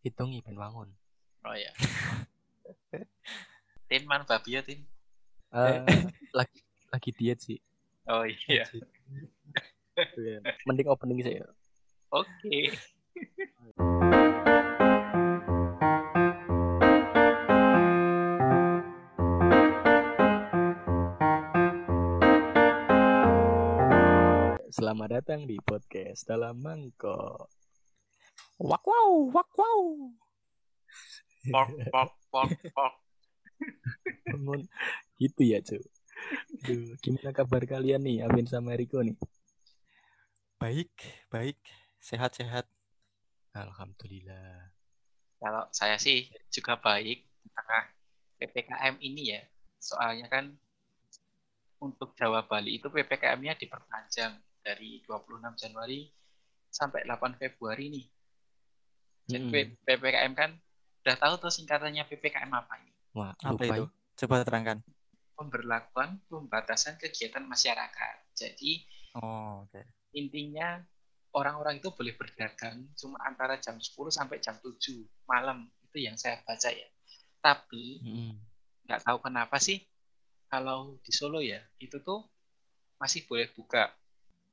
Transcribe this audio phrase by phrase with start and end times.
[0.00, 0.88] hitungi ben bangun.
[1.44, 1.72] Oh ya.
[3.88, 4.80] tin man babi ya tin.
[5.52, 5.84] Eh,
[6.38, 7.60] lagi lagi diet sih.
[8.08, 8.64] Oh iya.
[10.66, 11.36] Mending opening sih.
[12.08, 12.72] Oke.
[24.72, 27.59] Selamat datang di podcast dalam mangkok.
[28.60, 29.84] Wak wow, wak wow.
[31.48, 32.94] Pok pok pok pok.
[34.28, 34.60] Bangun.
[35.16, 35.80] Gitu ya, cu.
[36.64, 39.16] Duh, gimana kabar kalian nih, Avin sama Riko nih?
[40.60, 40.92] Baik,
[41.32, 41.56] baik.
[42.00, 42.68] Sehat-sehat.
[43.56, 44.72] Alhamdulillah.
[45.40, 47.84] Kalau saya sih juga baik di tengah
[48.36, 49.42] PPKM ini ya.
[49.80, 50.52] Soalnya kan
[51.80, 56.12] untuk Jawa Bali itu PPKM-nya diperpanjang dari 26 Januari
[56.68, 58.06] sampai 8 Februari nih.
[59.30, 59.78] Jadi Mm-mm.
[59.86, 60.50] PPKM kan
[61.00, 62.92] udah tahu tuh singkatannya PPKM apa ini?
[63.14, 63.84] Wah, Apa lupa itu?
[63.86, 63.88] ya.
[64.18, 64.78] Coba terangkan.
[65.34, 68.16] Pemberlakuan pembatasan kegiatan masyarakat.
[68.34, 68.84] Jadi
[69.16, 69.82] Oh, oke.
[70.12, 70.78] intinya
[71.32, 74.76] orang-orang itu boleh berdagang cuma antara jam 10 sampai jam 7
[75.24, 75.66] malam.
[75.82, 76.86] Itu yang saya baca ya.
[77.40, 77.84] Tapi
[78.84, 79.78] nggak tahu kenapa sih
[80.46, 82.20] kalau di Solo ya itu tuh
[82.98, 83.88] masih boleh buka.
[83.88, 83.96] Loh,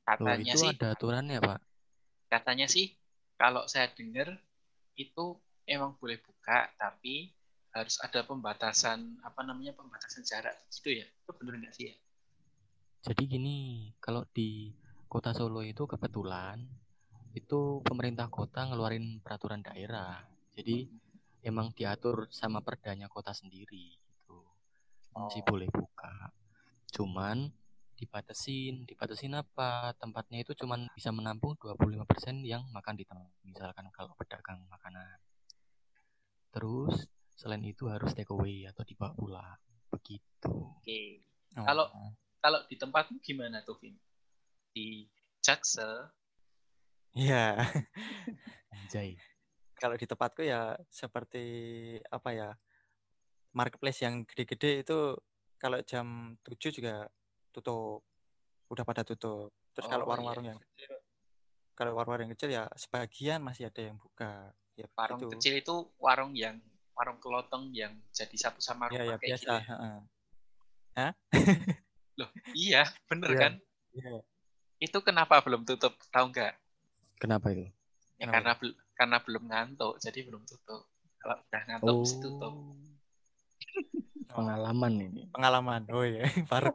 [0.08, 1.58] Katanya itu sih ada aturannya, Pak.
[2.28, 2.96] katanya sih
[3.36, 4.40] kalau saya dengar
[4.98, 7.30] itu emang boleh buka tapi
[7.72, 11.96] harus ada pembatasan apa namanya pembatasan jarak gitu ya itu bener nggak sih ya
[12.98, 14.74] Jadi gini, kalau di
[15.08, 16.60] Kota Solo itu kebetulan
[17.32, 20.20] itu pemerintah kota ngeluarin peraturan daerah.
[20.58, 20.90] Jadi
[21.46, 24.42] emang diatur sama perdanya kota sendiri gitu.
[25.14, 25.48] Masih Oh.
[25.48, 26.34] boleh buka.
[26.92, 27.48] Cuman
[27.98, 29.90] dibatasin, dibatasin apa?
[29.98, 33.34] Tempatnya itu cuman bisa menampung 25% yang makan di tempat.
[33.42, 35.18] Misalkan kalau pedagang makanan.
[36.54, 39.58] Terus selain itu harus take away atau dibawa pulang.
[39.90, 40.54] Begitu.
[40.54, 41.00] oke
[41.58, 41.64] Oh.
[41.66, 41.90] Kalau-
[42.38, 43.98] kalau di tempatmu gimana tuh Vin
[44.70, 45.10] di
[45.42, 46.06] Jaksel
[47.18, 47.58] Iya.
[48.70, 49.18] Anjay.
[49.74, 51.42] Kalau di tempatku ya seperti
[52.14, 52.50] apa ya?
[53.56, 54.98] Marketplace yang gede-gede itu
[55.58, 57.10] kalau jam 7 juga
[57.58, 58.00] tutup.
[58.70, 59.50] Udah pada tutup.
[59.74, 60.10] Terus kalau Oh, iya.
[60.14, 60.92] warung-warung yang kecil
[61.74, 64.50] kalau warung-warung yang kecil ya sebagian masih ada yang buka.
[64.74, 65.34] Ya warung begitu.
[65.38, 66.58] kecil itu warung yang
[66.94, 69.62] warung keloteng yang jadi satu sama Ya rumah ya kayak biasa, gitu ya?
[69.70, 69.98] heeh.
[72.18, 73.38] loh iya bener Iya.
[73.38, 73.52] kan
[73.94, 74.18] Iya.
[74.82, 76.58] itu kenapa belum tutup tahu nggak
[77.22, 77.70] Kenapa itu?
[78.18, 80.90] ya Kenapa karena bel- karena belum ngantuk jadi belum tutup
[81.22, 82.54] kalau udah ngantuk Oh, mesti tutup
[84.34, 85.22] pengalaman ini.
[85.30, 85.82] Pengalaman.
[85.94, 86.74] Oh iya, bareng.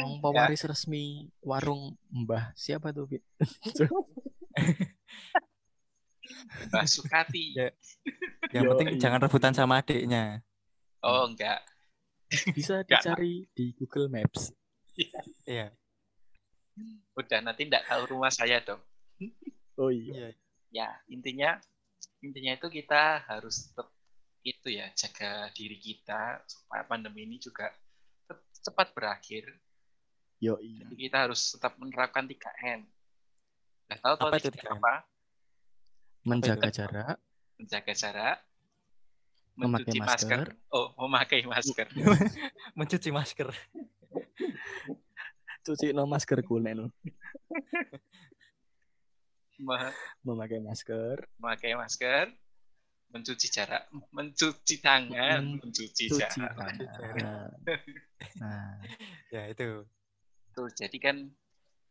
[0.00, 3.22] Wong pewaris resmi warung Mbah siapa tuh, Fit?
[6.70, 7.68] Mbak Sukati Ya.
[8.54, 9.00] Yang Yo, penting iya.
[9.02, 10.40] jangan rebutan sama adiknya.
[11.02, 11.60] oh enggak
[12.56, 14.50] Bisa dicari di Google Maps.
[15.46, 15.70] Iya.
[17.16, 18.80] udah nanti enggak tahu rumah saya dong
[19.76, 20.12] Oh iya.
[20.12, 20.28] Iya.
[20.72, 21.56] ya intinya
[22.20, 23.88] intinya itu kita harus tetap
[24.40, 27.68] itu ya jaga diri kita supaya pandemi ini juga
[28.66, 29.46] cepat berakhir
[30.36, 30.84] Yo iya.
[30.84, 32.82] jadi kita harus tetap menerapkan 3M
[33.86, 34.74] Nah, tahu tahu Apa itu 3M 3M?
[34.76, 34.94] apa?
[36.26, 37.16] Menjaga jarak,
[37.54, 38.38] Menjaga jarak,
[39.56, 40.28] Memakai mencuci masker.
[40.42, 40.46] masker.
[40.68, 41.86] Oh, memakai masker.
[42.78, 43.48] Mencuci masker.
[45.62, 46.90] cuci no masker kulen,
[49.56, 52.26] Me- memakai masker, memakai masker,
[53.10, 56.52] mencuci jarak, mencuci tangan, Men- mencuci cuci jarak.
[56.54, 57.48] tangan.
[58.42, 58.80] Nah,
[59.30, 59.84] Ya itu.
[60.56, 61.16] Tuh, jadi kan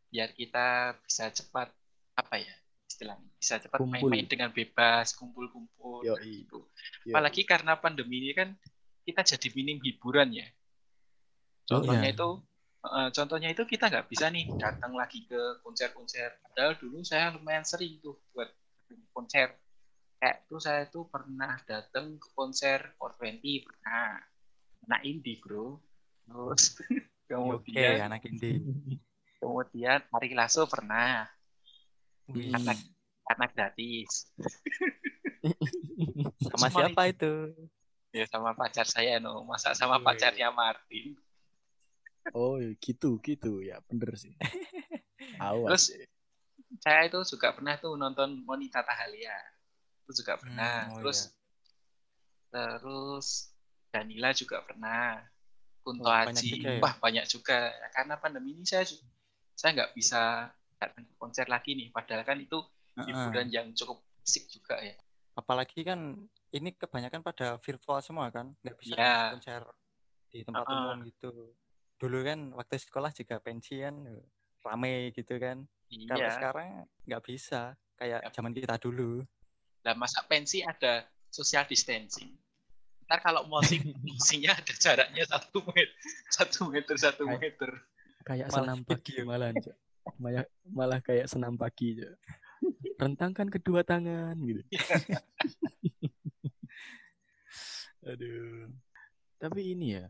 [0.10, 1.70] biar kita bisa cepat
[2.16, 2.56] apa ya
[2.86, 6.64] istilahnya bisa cepat main-main dengan bebas, kumpul-kumpul gitu.
[7.04, 7.12] Yoi.
[7.12, 8.56] Apalagi karena pandemi ini kan
[9.04, 10.48] kita jadi minim hiburan ya.
[11.68, 12.16] Contohnya iya.
[12.16, 12.30] itu
[12.86, 16.40] eh, contohnya itu kita nggak bisa nih datang lagi ke konser-konser.
[16.40, 18.48] Padahal dulu saya lumayan sering tuh buat
[19.12, 19.52] konser.
[20.26, 24.18] Kayak tuh saya tuh pernah datang ke konser 420 pernah.
[24.90, 25.78] Nah indie bro.
[26.26, 26.82] Terus
[27.30, 28.58] kemudian anak indie.
[29.46, 31.30] kemudian Ari Lasso pernah.
[32.34, 32.82] Wih, Anak
[33.38, 34.26] anak datis.
[36.50, 37.54] Sama Cuma siapa itu?
[38.10, 39.46] Ya sama pacar saya no.
[39.46, 40.10] Masa sama Wih.
[40.10, 41.14] pacarnya Martin.
[42.34, 44.34] Oh gitu gitu ya bener sih.
[45.38, 45.70] Awas.
[45.70, 45.86] Terus
[46.82, 49.54] saya itu juga pernah tuh nonton Monita Tahalia.
[50.06, 50.86] Itu juga pernah.
[50.86, 51.34] Hmm, oh terus
[52.54, 53.28] terus
[53.90, 55.20] Danila juga pernah.
[55.82, 56.52] Kunto Oh, banyak Aji.
[56.58, 56.82] juga ya?
[56.82, 57.58] Wah, banyak juga.
[57.70, 58.86] Ya, Karena pandemi ini saya
[59.54, 61.94] saya nggak bisa datang ke konser lagi nih.
[61.94, 62.58] Padahal kan itu
[62.98, 64.98] hiburan yang cukup Asik juga ya.
[65.38, 66.18] Apalagi kan
[66.50, 69.30] ini kebanyakan pada virtual semua kan, nggak bisa Ya.
[69.38, 69.62] konser
[70.34, 70.74] di tempat Uh-uh.
[70.98, 71.54] umum gitu.
[72.02, 73.94] Dulu kan waktu sekolah juga pensi kan
[74.66, 75.62] rame gitu kan.
[76.10, 76.34] Kalau Iya.
[76.34, 76.68] sekarang
[77.06, 78.34] nggak bisa kayak Yap.
[78.34, 79.22] zaman kita dulu.
[79.86, 82.34] Lah masa pensi ada social distancing.
[83.06, 85.94] Ntar kalau musik, musiknya ada jaraknya satu meter,
[86.34, 87.70] satu meter, satu meter.
[88.26, 89.54] Kayak Malah senam pagi malah.
[90.18, 92.18] Malah, malah kayak senam pagi, Cok.
[93.02, 94.66] Rentangkan kedua tangan gitu.
[98.10, 98.74] Aduh.
[99.38, 100.10] Tapi ini ya,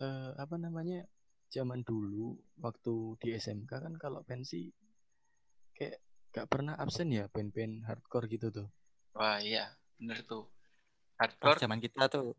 [0.00, 1.04] eh, apa namanya?
[1.52, 2.32] Zaman dulu
[2.64, 4.72] waktu di SMK kan kalau pensi
[5.76, 6.00] kayak
[6.32, 8.72] gak pernah absen ya band-band hardcore gitu tuh.
[9.12, 10.48] Wah iya, bener tuh.
[11.16, 12.32] Pas Hardcore zaman kita tuh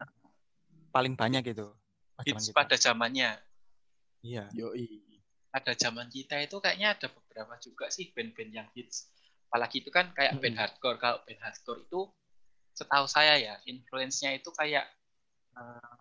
[0.89, 1.73] paling banyak gitu.
[2.17, 2.57] Pas zaman hits kita.
[2.57, 3.31] pada zamannya.
[4.25, 4.49] Iya.
[4.53, 5.01] Yoi.
[5.53, 9.09] Pada zaman kita itu kayaknya ada beberapa juga sih band-band yang hits.
[9.49, 10.97] Apalagi itu kan kayak band hardcore.
[10.97, 12.09] Kalau band hardcore itu
[12.73, 14.89] setahu saya ya, influence-nya itu kayak
[15.53, 15.97] uh,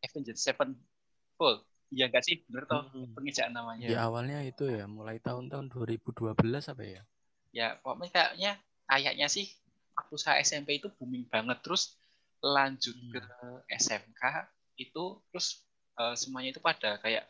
[0.00, 1.68] Avenged Sevenfold.
[1.92, 2.40] Iya nggak sih?
[2.48, 3.12] Bener toh Mm-mm.
[3.12, 3.84] pengejaan namanya.
[3.84, 6.32] Di awalnya itu ya mulai tahun-tahun 2012
[6.72, 7.04] apa ya?
[7.52, 8.52] ya pokoknya kayaknya
[8.88, 9.46] kayaknya sih
[9.96, 11.96] waktu saya SMP itu booming banget terus
[12.42, 13.12] lanjut Hmm.
[13.12, 13.20] ke
[13.70, 14.22] SMK
[14.80, 15.62] itu terus
[16.00, 17.24] eh, semuanya itu pada kayak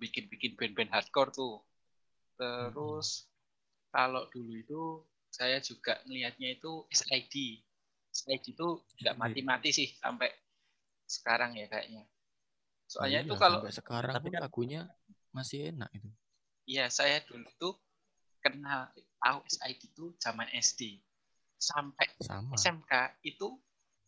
[0.00, 1.54] bikin-bikin band-band hardcore tuh
[2.34, 3.30] terus
[3.94, 4.82] kalau dulu itu
[5.30, 7.34] saya juga ngelihatnya itu SID
[8.10, 8.68] SID itu
[9.02, 10.30] nggak mati-mati sih sampai
[11.06, 12.02] sekarang ya kayaknya
[12.90, 14.80] soalnya Iya, itu kalau sekarang Tapi pun kan- lagunya
[15.34, 16.10] masih enak itu.
[16.64, 17.74] Iya, saya dulu tuh
[18.40, 18.88] kenal
[19.20, 21.02] tahu SID itu zaman SD.
[21.64, 22.52] Sampai Sama.
[22.52, 22.92] SMK
[23.24, 23.56] itu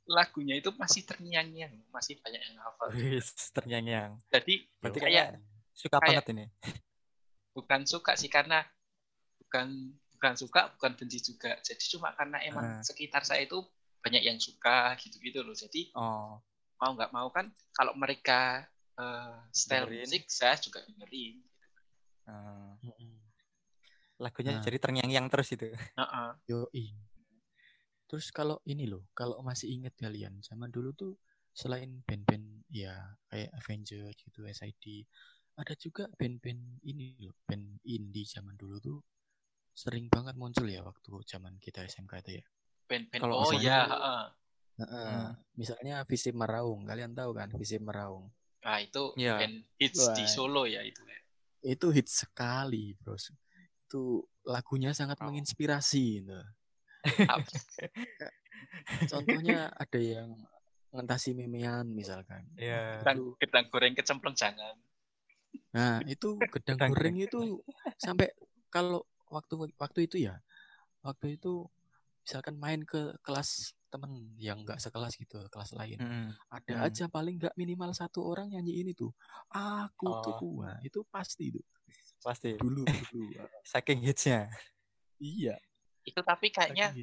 [0.06, 2.92] lagunya itu masih terngiang-ngiang, masih banyak yang hafal.
[3.50, 4.20] Terngiang-ngiang.
[4.28, 5.26] Jadi Berarti kayak
[5.72, 6.44] Suka kayak- banget ini.
[7.50, 8.60] bukan suka sih karena
[9.38, 9.66] bukan
[10.12, 11.56] bukan suka, bukan benci juga.
[11.58, 12.82] Jadi cuma karena emang Ah.
[12.82, 13.60] sekitar saya itu
[13.98, 15.52] banyak yang suka gitu-gitu loh.
[15.52, 16.38] Jadi Oh,
[16.76, 18.64] mau nggak mau kan kalau mereka
[18.94, 20.00] eh, style Dengerin.
[20.02, 21.36] musik saya juga dengerin.
[22.26, 23.12] eh, Mm-mm.
[24.16, 24.62] lagunya Nah.
[24.62, 25.68] jadi terngiang-ngiang terus itu.
[25.68, 26.28] Heeh.
[26.48, 26.86] Yoi.
[28.06, 31.12] Terus kalau ini loh, kalau masih inget kalian, zaman dulu tuh
[31.50, 32.94] selain band-band ya
[33.26, 35.02] kayak Avenged gitu, SID,
[35.58, 38.98] ada juga band-band ini loh, band indie zaman dulu tuh
[39.74, 42.44] sering banget muncul ya waktu zaman kita SMK itu ya.
[42.86, 44.24] Band-band Kalau oh misalnya- iya, heeh.
[44.76, 45.08] Heeh.
[45.08, 45.32] Hmm.
[45.56, 48.28] Misalnya Visip Maraung, kalian tahu kan Visip Maraung?
[48.62, 49.40] Nah, itu Iya.
[49.40, 50.30] band hits di Wah.
[50.30, 51.00] Solo ya itu.
[51.02, 51.18] ya.
[51.64, 53.32] Itu hits sekali, bros.
[53.88, 55.26] Itu lagunya sangat Oh.
[55.26, 56.22] menginspirasi.
[56.22, 56.38] Gitu.
[59.06, 60.34] Contohnya ada yang
[60.94, 62.46] ngentasi memean misalkan.
[62.56, 63.02] Iya.
[63.04, 64.74] gedang, gedang goreng kecemplung jangan.
[65.76, 67.40] Nah, itu gedang Gedang goreng itu
[68.00, 68.32] sampai
[68.72, 70.40] kalau waktu waktu itu ya,
[71.04, 71.68] waktu itu
[72.24, 76.34] misalkan main ke kelas temen yang nggak sekelas gitu, kelas lain, Mm-mm.
[76.50, 76.86] ada Hmm.
[76.90, 79.14] aja paling nggak minimal satu orang nyanyiin itu.
[79.54, 80.38] Aku tuh Oh.
[80.42, 81.62] kuat, itu pasti itu.
[82.24, 82.58] Pasti.
[82.58, 83.22] Dulu dulu.
[83.72, 84.50] Saking hitsnya.
[85.22, 85.54] iya.
[86.06, 86.94] Itu tapi kayaknya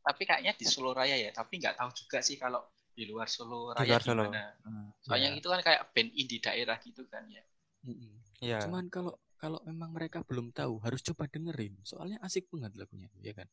[0.00, 2.62] tapi kayaknya di Solo Raya ya, tapi nggak tahu juga sih kalau
[2.94, 4.22] di luar Solo Di Raya luar Solo.
[4.30, 4.44] gimana.
[4.62, 4.88] Hmm.
[5.02, 5.38] Soalnya Ya.
[5.42, 7.42] itu kan kayak band indie daerah gitu kan ya.
[8.38, 8.58] Iya.
[8.64, 11.76] Cuman kalau kalau memang mereka belum tahu, harus coba dengerin.
[11.84, 13.44] Soalnya asik banget lagunya, ya kan?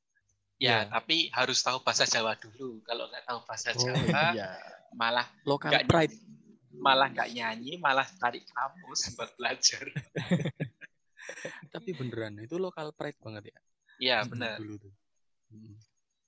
[0.56, 0.94] Ya, Iya.
[0.94, 2.80] tapi harus tahu bahasa Jawa dulu.
[2.85, 4.56] Kalau nggak tahu bahasa Oh Jawa, iya.
[4.94, 6.16] malah Local nggak pride.
[6.71, 9.83] malah nggak nyanyi, malah tarik kamus buat belajar.
[11.73, 13.59] Tapi beneran itu lokal pride banget ya.
[14.02, 14.58] Iya, benar.
[14.58, 14.94] Dulu tuh.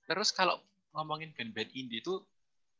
[0.08, 0.60] Terus kalau
[0.94, 2.14] ngomongin band-band indie itu,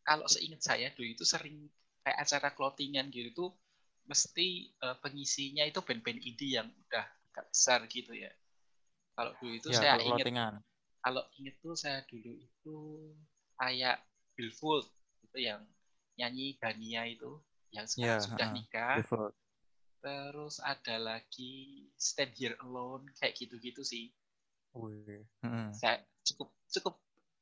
[0.04, 1.56] kalau seingat saya dulu itu sering
[2.04, 3.50] kayak acara clothingan gitu tuh
[4.04, 8.30] mesti eh, pengisinya itu band-band indie yang udah agak besar gitu ya.
[9.16, 10.28] Kalau dulu itu Ya, saya ingat
[11.04, 12.76] kalau inget tuh saya dulu itu
[13.60, 13.96] kayak
[14.36, 14.86] Billfold
[15.24, 15.62] itu yang
[16.18, 17.40] nyanyi Gania itu
[17.74, 18.56] yang sekarang Ya, sudah ha-ha.
[18.56, 18.96] nikah.
[19.02, 19.34] Default.
[20.04, 21.54] Terus ada lagi
[21.96, 24.12] Stand Here Alone kayak gitu-gitu sih.
[24.74, 25.70] Mm-mm.
[25.70, 26.94] Saya cukup cukup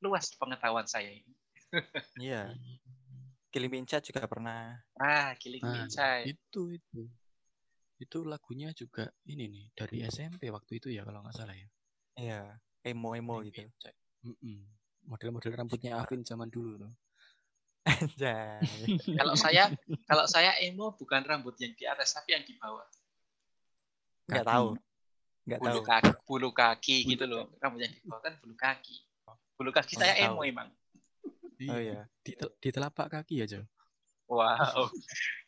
[0.05, 1.33] luas pengetahuan saya ini.
[2.21, 2.53] Iya.
[3.49, 4.77] Kiliminca juga pernah.
[4.97, 6.25] Ah, Killing Nah.
[6.25, 7.09] Itu itu.
[7.97, 11.69] Itu lagunya juga ini nih dari SMP waktu itu ya kalau nggak salah ya.
[12.21, 12.41] Iya.
[12.85, 13.65] Emo-emo gitu.
[14.25, 14.69] Mm-mm.
[15.09, 16.93] Model-model rambutnya Afin zaman dulu tuh.
[17.83, 18.63] Anjay.
[19.19, 19.67] Kalau saya
[20.07, 22.87] kalau saya emo bukan rambut yang di atas tapi yang di bawah.
[24.31, 24.53] Nggak Kaki.
[24.55, 24.69] tahu.
[25.43, 25.67] Nggak tahu.
[25.67, 27.51] Bulu kaki, bulu kaki gitu loh.
[27.59, 28.97] Rambut yang di bawah kan bulu kaki.
[29.59, 30.51] Bulu kaki Oh, saya emo tahu.
[30.51, 30.69] emang.
[31.71, 32.07] Oh iya.
[32.23, 33.63] Di, tel- di telapak kaki aja.
[34.27, 34.89] Wow,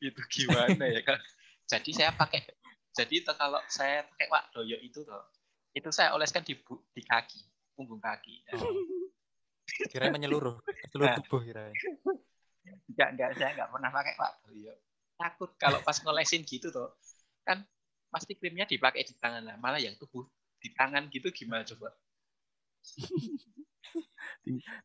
[0.04, 1.16] itu gimana ya kan?
[1.64, 2.44] Jadi saya pakai,
[2.92, 5.24] jadi itu kalau saya pakai wak doyo itu tuh,
[5.72, 7.40] itu saya oleskan di bu- di kaki,
[7.72, 8.44] punggung kaki.
[8.52, 8.60] Oh.
[9.88, 10.60] Kira menyeluruh
[10.92, 11.16] seluruh Nah.
[11.16, 11.72] tubuh kira.
[12.92, 14.74] Enggak, enggak, saya enggak pernah pakai Pak Boyo.
[15.16, 16.92] Takut kalau pas ngolesin gitu tuh.
[17.48, 17.64] Kan
[18.14, 19.56] pasti krimnya dipakai di tangan lah.
[19.58, 20.22] Malah yang tubuh
[20.62, 21.90] di tangan gitu gimana coba?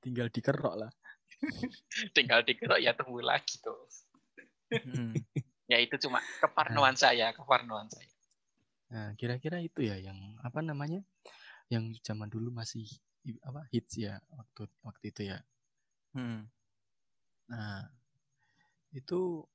[0.01, 0.91] Tinggal dikerok lah.
[2.17, 3.86] Tinggal dikerok ya tumbuh lagi tuh.
[4.74, 5.13] Mm.
[5.69, 8.09] Ya itu cuma keparnoan saya, keparnoan saya.
[8.89, 11.05] Nah, kira-kira itu ya yang apa namanya?
[11.69, 12.89] Yang zaman dulu masih
[13.45, 15.38] apa hits ya waktu waktu itu ya.
[16.17, 16.50] Mm.
[17.53, 17.86] Nah,
[18.98, 19.45] itu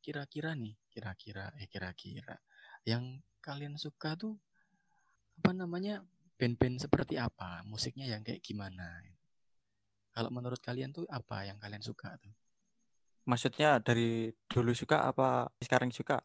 [0.00, 2.40] kira-kira nih, kira-kira eh kira-kira
[2.88, 4.40] yang kalian suka tuh
[5.44, 6.00] apa namanya?
[6.40, 7.60] Band-band seperti apa?
[7.68, 9.04] Musiknya yang kayak gimana?
[10.16, 12.32] Kalau menurut kalian tuh apa yang kalian suka tuh?
[13.28, 16.16] Maksudnya dari dulu suka apa sekarang suka?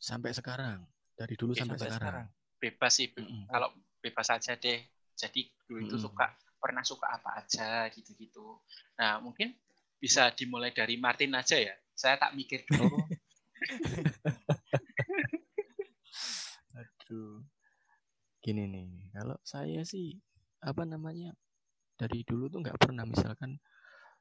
[0.00, 0.86] Sampai sekarang,
[1.18, 2.26] dari dulu Oke, sampai, sampai sekarang.
[2.58, 3.44] Bebas sih, be- Mm-mm.
[3.50, 3.68] kalau
[4.00, 4.80] bebas aja deh.
[5.18, 6.06] Jadi dulu itu Mm-mm.
[6.08, 6.26] suka
[6.58, 8.62] pernah suka apa aja gitu-gitu.
[8.98, 9.52] Nah, mungkin
[9.98, 11.74] bisa dimulai dari Martin aja ya.
[11.92, 13.02] Saya tak mikir dulu.
[17.08, 17.40] Aduh.
[18.44, 20.20] Gini nih, kalau saya sih
[20.60, 21.32] apa namanya
[21.96, 23.56] dari dulu tuh nggak pernah misalkan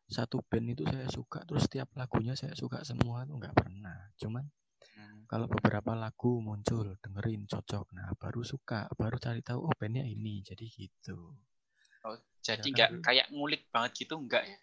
[0.08, 4.08] satu band itu saya suka terus setiap lagunya saya suka semua tuh nggak pernah.
[4.16, 4.48] Cuman
[4.98, 5.28] Mm.
[5.28, 10.40] kalau beberapa lagu muncul dengerin cocok, nah baru suka, baru cari tahu oh bandnya ini,
[10.48, 11.36] jadi gitu.
[12.08, 14.58] Oh, jadi nggak kayak ngulik banget gitu enggak ya?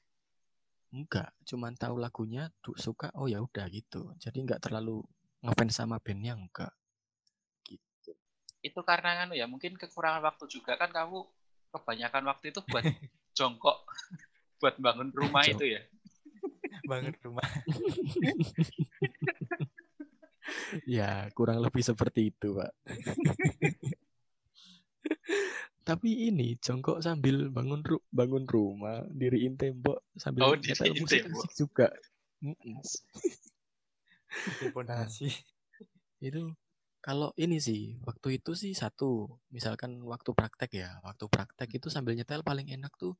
[0.96, 4.16] Enggak, cuman tahu lagunya tuh suka, oh ya udah gitu.
[4.16, 5.04] Jadi nggak terlalu
[5.44, 6.72] ngefans sama bandnya enggak.
[8.64, 11.20] Itu karena kan ya mungkin kekurangan waktu juga kan kamu
[11.68, 12.80] kebanyakan waktu itu buat
[13.36, 13.84] jongkok
[14.60, 15.82] buat bangun rumah Jong- itu ya.
[16.90, 17.44] Bangun rumah.
[20.84, 22.72] Ya, kurang lebih seperti itu, Pak.
[25.84, 31.44] Tapi ini jongkok sambil bangun ru- bangun rumah, diriin tembok sambil Oh, diriin musik tembok.
[31.52, 31.88] juga.
[34.44, 35.28] Bikin fondasi.
[36.18, 36.52] Itu
[37.04, 42.16] kalau ini sih, waktu itu sih satu, misalkan waktu praktek ya, waktu praktek itu sambil
[42.16, 43.12] nyetel paling enak tuh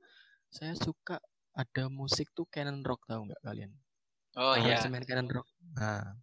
[0.49, 1.21] saya suka
[1.53, 3.77] ada musik tuh canon rock tahu nggak kalian?
[4.41, 4.81] Oh iya.
[4.81, 5.49] Aransemen canon rock.
[5.77, 6.17] Nah,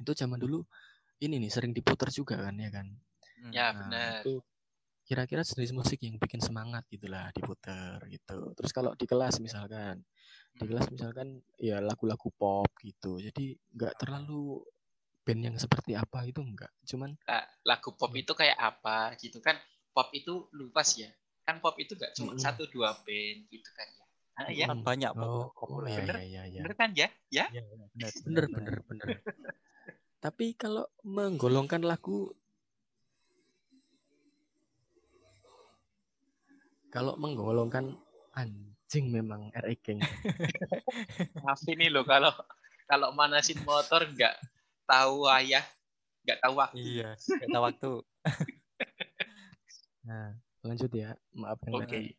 [0.00, 0.64] itu zaman dulu
[1.20, 2.86] ini nih sering diputar juga kan ya kan.
[3.44, 3.52] Mm.
[3.52, 4.12] Ya Nah, benar.
[4.24, 4.32] itu
[5.04, 8.38] kira-kira jenis musik yang bikin semangat gitulah diputer gitu.
[8.56, 10.00] Terus kalau di kelas misalkan,
[10.56, 10.70] di Hmm.
[10.72, 11.28] kelas misalkan
[11.60, 13.20] ya lagu-lagu pop gitu.
[13.20, 14.64] Jadi nggak terlalu
[15.28, 16.72] band yang seperti apa itu enggak.
[16.88, 19.60] Cuman Nah, lagu pop itu kayak apa gitu kan?
[19.92, 21.12] Pop itu luas ya.
[21.44, 22.40] Kan pop itu nggak cuma Mm-mm.
[22.40, 24.04] satu dua band gitu kan ya.
[24.40, 26.16] Nah, ya, Kan banyak oh, pop- oh ya Bener?
[26.16, 26.60] ya ya ya.
[26.64, 27.08] bener kan ya?
[27.28, 27.44] Ya.
[27.52, 27.88] Iya, benar,
[28.24, 29.08] Bener bener bener.
[30.24, 32.32] Tapi kalau menggolongkan lagu
[36.88, 37.92] kalau menggolongkan
[38.32, 40.00] anjing memang RE Gang.
[41.44, 42.32] Maaf ini loh kalau
[42.88, 44.34] kalau manasin motor nggak
[44.88, 45.64] tahu ayah,
[46.24, 46.80] nggak tahu waktu.
[46.80, 47.92] Iya, nggak tahu waktu.
[50.08, 50.32] Nah,
[50.64, 51.12] lanjut ya.
[51.36, 52.00] Maaf yang Oke.
[52.00, 52.16] lain.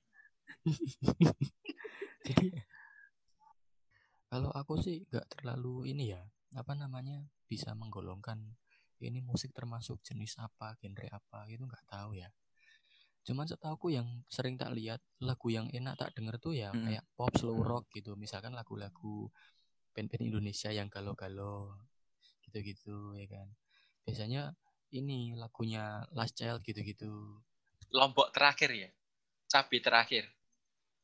[2.29, 2.47] Jadi
[4.29, 6.21] kalau aku sih nggak terlalu ini ya,
[6.53, 8.37] apa namanya bisa menggolongkan
[9.01, 12.29] ini musik termasuk jenis apa, genre apa itu nggak tahu ya.
[13.25, 16.85] Cuman setahuku yang sering tak lihat lagu yang enak tak denger tuh ya Mm-mm.
[16.85, 18.13] kayak pop, slow rock gitu.
[18.13, 19.33] Misalkan lagu-lagu
[19.97, 21.73] band-band Indonesia yang galau-galau
[22.49, 23.47] gitu-gitu ya kan.
[24.03, 24.57] Biasanya
[24.89, 27.37] ini lagunya Last Child gitu-gitu.
[27.93, 28.89] Lombok terakhir ya,
[29.45, 30.25] cabai terakhir.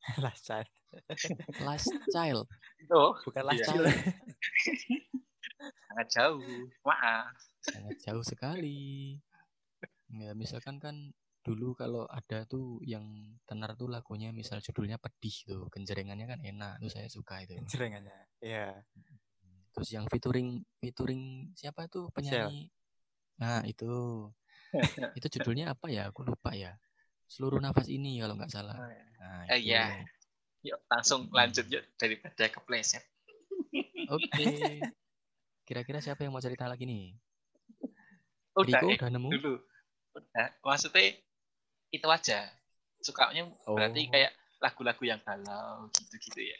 [0.22, 0.70] Last child.
[1.66, 2.46] Last Child.
[2.90, 3.66] Oh, Bukan last Iya.
[3.74, 3.86] child.
[5.86, 6.70] sangat jauh.
[6.82, 7.34] Maaf.
[7.58, 9.18] sangat jauh sekali.
[10.06, 11.10] Ya, misalkan kan
[11.42, 13.02] dulu kalau ada tuh yang
[13.46, 17.58] tenar tuh lagunya misal judulnya pedih tuh, genjrengannya kan enak, tuh saya suka itu.
[17.66, 18.14] Jerengannya.
[18.38, 18.82] Iya.
[19.76, 22.72] Terus yang featuring featuring siapa tuh penyanyi?
[23.36, 24.24] Nah, itu.
[25.20, 26.08] itu judulnya apa ya?
[26.08, 26.72] Aku lupa ya.
[27.28, 28.72] Seluruh nafas ini kalau nggak salah.
[28.72, 29.68] Nah, Eh, itu.
[29.68, 30.00] iya.
[30.64, 33.04] Yuk langsung lanjut yuk daripada kepleset.
[34.08, 34.80] Oke.
[35.68, 37.12] Kira-kira siapa yang mau cerita lagi nih?
[38.56, 39.28] Udah, Riko eh, udah nemu?
[39.36, 39.54] dulu.
[40.16, 40.48] Udah.
[40.64, 41.20] Maksudnya
[41.92, 42.48] itu aja.
[43.04, 44.10] Sukanya berarti Oh.
[44.10, 46.58] kayak lagu-lagu yang galau gitu-gitu ya.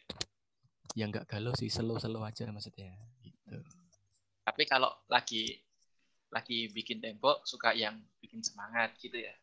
[0.97, 2.97] Ya nggak galau sih, slow-slow aja maksudnya.
[3.21, 3.61] Gitu.
[4.41, 5.61] Tapi kalau lagi
[6.33, 9.37] lagi bikin tempo suka yang bikin semangat gitu ya.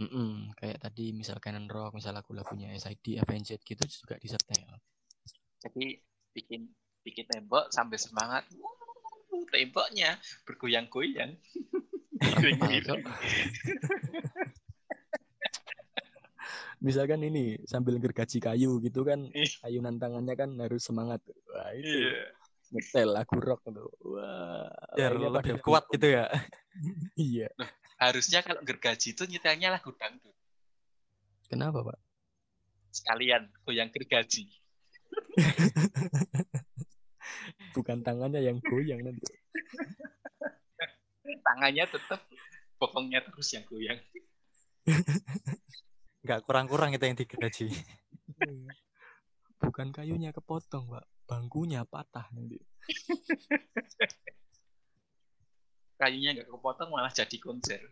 [0.00, 4.80] Mm-mm, kayak tadi misal Canon Rock, misal lagu-lagunya SID, Avenged gitu juga disetel.
[5.60, 6.00] Jadi
[6.32, 6.64] bikin
[7.04, 8.48] bikin tembok sambil semangat.
[8.56, 10.16] Wuh, temboknya
[10.48, 11.36] bergoyang-goyang.
[16.80, 19.52] Misalkan ini sambil gergaji kayu gitu kan Ih.
[19.62, 21.20] ayunan tangannya kan harus semangat
[21.52, 22.24] wah itu Iya.
[22.72, 24.64] ngetel lagu rock tuh wah
[24.96, 26.24] pada lebih kuat gitu ya.
[27.20, 27.52] iya
[28.00, 30.32] Harusnya kalau gergaji itu nyetelnya lagu dangdut.
[31.46, 31.98] kenapa pak
[32.90, 34.48] Sekalian goyang gergaji.
[37.76, 39.28] bukan tangannya yang goyang nanti
[41.44, 42.24] Tangannya tetap
[42.80, 44.00] bokongnya terus yang goyang.
[46.20, 47.66] Nggak kurang-kurang itu yang digaji.
[49.60, 52.56] bukan kayunya kepotong pak bangkunya patah nanti
[56.00, 57.84] Kayunya nggak kepotong malah jadi konser.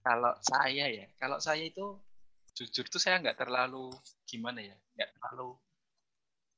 [0.00, 2.00] Kalau saya ya, kalau saya itu
[2.56, 3.92] jujur tuh saya nggak terlalu
[4.24, 5.52] gimana ya, nggak terlalu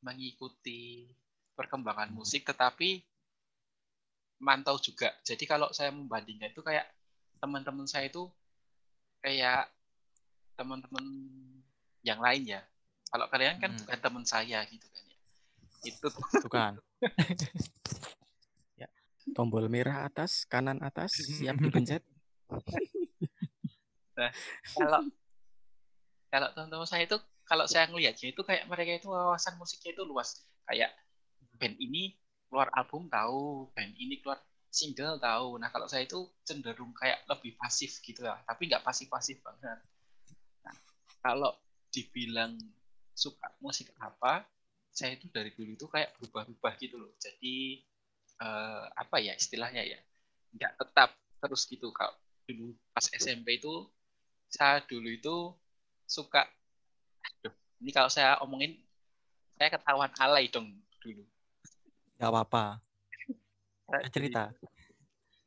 [0.06, 1.10] mengikuti
[1.58, 3.02] perkembangan musik, tetapi
[4.38, 5.10] mantau juga.
[5.26, 6.86] Jadi kalau saya membandingkan itu kayak
[7.38, 8.26] teman-teman saya itu
[9.22, 9.70] kayak
[10.58, 11.04] teman-teman
[12.02, 12.60] yang lain ya.
[13.08, 13.80] Kalau kalian kan Hmm.
[13.86, 15.18] bukan teman saya gitu kan ya.
[15.90, 16.78] Itu tuh Bukan.
[19.38, 22.02] tombol merah atas kanan atas siap dipencet
[24.74, 25.00] kalau
[26.26, 27.14] kalau teman-teman saya itu
[27.46, 30.90] kalau saya ngelihatnya itu kayak mereka itu wawasan musiknya itu luas kayak
[31.54, 32.18] band ini
[32.48, 35.56] keluar album tahu band ini keluar single tahu.
[35.60, 38.40] Nah kalau saya itu cenderung kayak lebih pasif gitu lah.
[38.44, 39.78] Tapi nggak pasif-pasif banget.
[40.64, 40.74] Nah,
[41.24, 41.52] kalau
[41.88, 42.56] dibilang
[43.16, 44.44] suka musik apa
[44.92, 47.12] saya itu dari dulu itu kayak berubah-ubah gitu loh.
[47.20, 47.80] Jadi
[48.40, 50.00] eh, apa ya istilahnya ya?
[50.56, 51.92] Nggak tetap terus gitu.
[51.92, 52.16] Kalau
[52.48, 53.84] dulu pas SMP itu
[54.48, 55.36] saya dulu itu
[56.08, 56.48] suka
[57.20, 57.52] aduh
[57.84, 58.80] ini kalau saya omongin
[59.60, 60.72] saya ketahuan alay dong
[61.04, 61.20] dulu
[62.18, 62.64] Nggak apa-apa.
[63.88, 64.52] Eh, Cerita.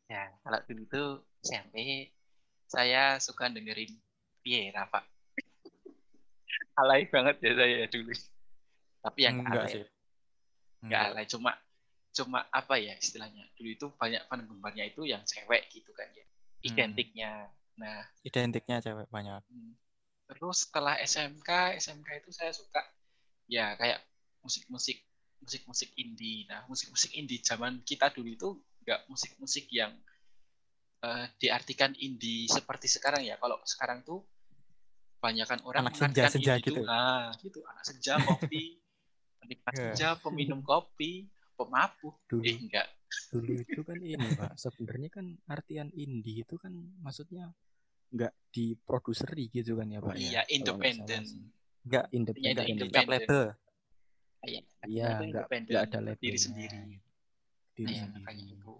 [0.09, 1.09] ya kalau dulu tuh
[1.39, 2.09] SMP
[2.67, 3.95] saya suka dengerin
[4.43, 5.07] Piera pak
[6.75, 8.11] alay banget ya saya dulu
[8.99, 9.83] tapi yang Enggak alay sih.
[10.83, 11.03] nggak Enggak.
[11.15, 11.51] alay cuma
[12.11, 16.25] cuma apa ya istilahnya dulu itu banyak penggemarnya itu yang cewek gitu kan ya
[16.65, 17.31] identiknya
[17.79, 19.39] nah Identiknya cewek banyak.
[19.47, 19.73] Hmm.
[20.27, 22.83] Terus setelah SMK, SMK itu saya suka
[23.47, 23.99] ya kayak
[24.43, 25.01] musik-musik
[25.41, 26.45] musik-musik indie.
[26.45, 28.49] Nah, musik-musik indie zaman kita dulu itu
[28.81, 29.91] nggak musik-musik yang
[31.01, 33.35] eh, diartikan indie seperti sekarang ya.
[33.35, 34.21] Kalau sekarang tuh
[35.17, 36.81] kebanyakan orang Anak senja-senja indie gitu.
[36.81, 38.77] tuh, ah, gitu, anak senja kopi,
[39.41, 39.81] penikmat Iya.
[39.93, 42.17] senja, peminum kopi, pemabuk.
[42.25, 42.87] dulu Eh, enggak.
[43.27, 46.71] dulu itu kan ini pak sebenarnya kan artian indie itu kan
[47.03, 47.51] maksudnya
[48.07, 51.23] nggak diproduseri gitu kan ya pak ya Iya, nggak independen.
[51.83, 52.05] Enggak.
[52.09, 52.95] independen Iya, independen.
[52.95, 53.43] Cap label.
[54.41, 56.37] Iya, iya itu nggak independen, nggak ada diri labelnya.
[56.41, 56.81] sendiri.
[57.71, 58.73] diri Nah, sendiri makanya itu.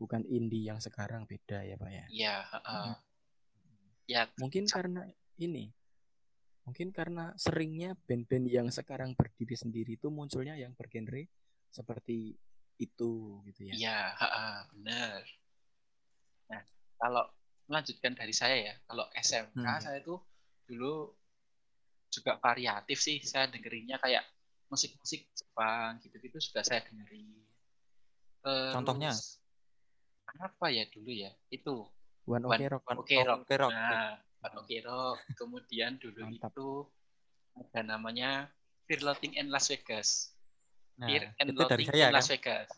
[0.00, 2.88] bukan indie yang sekarang beda ya pak ya Iya, heeh.
[4.10, 5.06] Ya, mungkin karena
[5.38, 5.70] ini
[6.66, 11.30] mungkin karena seringnya band-band yang sekarang berdiri sendiri itu munculnya yang bergenre
[11.70, 12.34] seperti
[12.80, 15.20] itu gitu ya Iya, heeh, benar.
[16.50, 16.62] Nah,
[16.98, 17.24] kalau
[17.70, 19.78] melanjutkan dari saya ya, kalau SMK Hmm.
[19.78, 20.18] saya tuh
[20.66, 21.14] dulu
[22.10, 24.26] juga variatif sih, saya dengerinnya kayak
[24.70, 27.34] musik-musik Jepang gitu-gitu juga saya dengerin.
[28.40, 29.12] Terus, Contohnya?
[30.30, 31.34] apa ya dulu ya?
[31.50, 31.90] Itu
[32.24, 33.40] One One- Ok Rock Oke Oh, Rock.
[33.44, 33.72] Oke Rock.
[33.74, 35.18] Nah, One Ok Rock.
[35.34, 36.54] Kemudian dulu Mantap.
[36.54, 36.68] itu
[37.58, 38.46] ada namanya
[38.86, 40.30] Fear Loathing in Las Vegas.
[40.96, 42.14] Nah, Fear and itu Loathing saya in kan.
[42.14, 42.68] Las Vegas.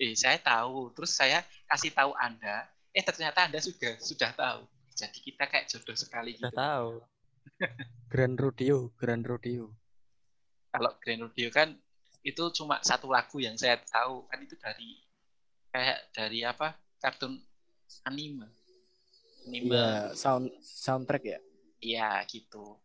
[0.00, 0.90] Eh, saya tahu.
[0.96, 1.38] Terus saya
[1.68, 2.64] kasih tahu Anda.
[2.90, 4.64] Eh, ternyata Anda sudah sudah tahu.
[4.92, 6.56] Jadi kita kayak jodoh sekali Udah gitu.
[6.56, 6.90] tahu.
[8.08, 9.72] Grand Rodeo Grand Rodeo
[10.72, 11.68] Kalau Grand Rodeo kan
[12.24, 14.24] itu cuma satu lagu yang saya tahu.
[14.26, 14.96] Kan itu dari
[15.68, 16.72] kayak dari apa?
[16.96, 17.36] Kartun
[18.08, 18.48] anime.
[19.44, 19.68] Anime.
[19.68, 21.38] Iya sound soundtrack ya
[21.82, 22.78] Iya gitu.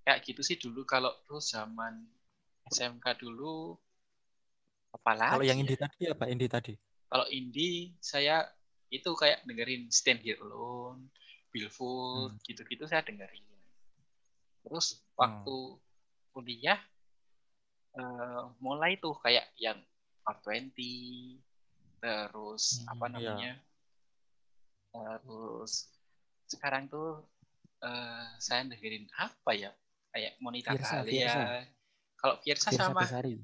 [0.00, 2.06] Kayak gitu sih dulu kalau terus zaman
[2.70, 3.74] SMK dulu
[4.94, 5.62] apalagi Kalau yang ya?
[5.66, 6.24] indie tadi apa?
[6.26, 6.74] Indie tadi.
[7.06, 8.42] kalau indie saya
[8.90, 11.06] itu kayak dengerin Stand Here Alone,
[11.50, 12.42] Billfold, Hmm.
[12.42, 13.42] gitu-gitu saya dengerin.
[14.62, 15.14] Terus Hmm.
[15.14, 15.56] waktu
[16.30, 16.78] kuliah
[17.96, 19.80] eh, mulai tuh kayak yang
[20.26, 21.40] 420,
[22.02, 23.14] terus Hmm, apa iya.
[23.16, 23.52] namanya?
[24.92, 25.72] Terus
[26.46, 27.20] sekarang tuh
[27.84, 29.70] eh, saya dengerin apa ya?
[30.12, 31.12] Kayak Monita Fiersa, Dahlia.
[31.12, 31.42] Fiersa.
[32.16, 33.36] Kalau Fiersa sama Besari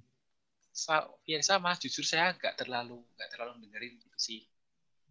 [0.72, 4.40] sa- Fiersa mah jujur saya nggak terlalu nggak terlalu dengerin gitu sih.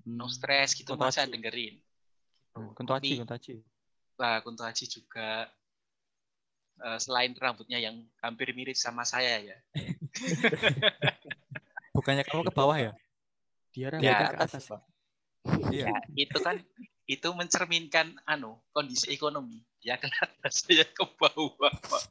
[0.09, 0.33] No Hmm.
[0.33, 1.29] stress gitu Aji.
[1.29, 1.75] dengerin.
[1.77, 2.61] Gitu.
[2.73, 3.55] Kunto Aji, Tapi, Kunto Aji.
[4.17, 5.45] Lah, Kunto Aji juga
[6.81, 9.57] eh, selain rambutnya yang hampir mirip sama saya ya.
[11.95, 12.93] Bukannya kamu ke bawah ya?
[13.71, 14.51] dia Ya, rambutnya ke atas.
[14.51, 14.81] atas pak
[15.73, 15.89] Iya.
[15.89, 16.61] Ya, itu kan
[17.09, 19.65] itu mencerminkan anu kondisi ekonomi.
[19.81, 21.73] Ya ke atas ya ke bawah.
[21.73, 22.03] Pak.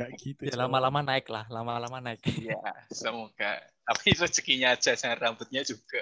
[0.00, 0.48] Gak gitu.
[0.48, 2.24] Ya lama-lama naik lah, lama-lama naik.
[2.40, 2.56] Ya,
[2.88, 3.60] semoga.
[3.84, 6.00] Tapi rezekinya aja, jangan rambutnya juga.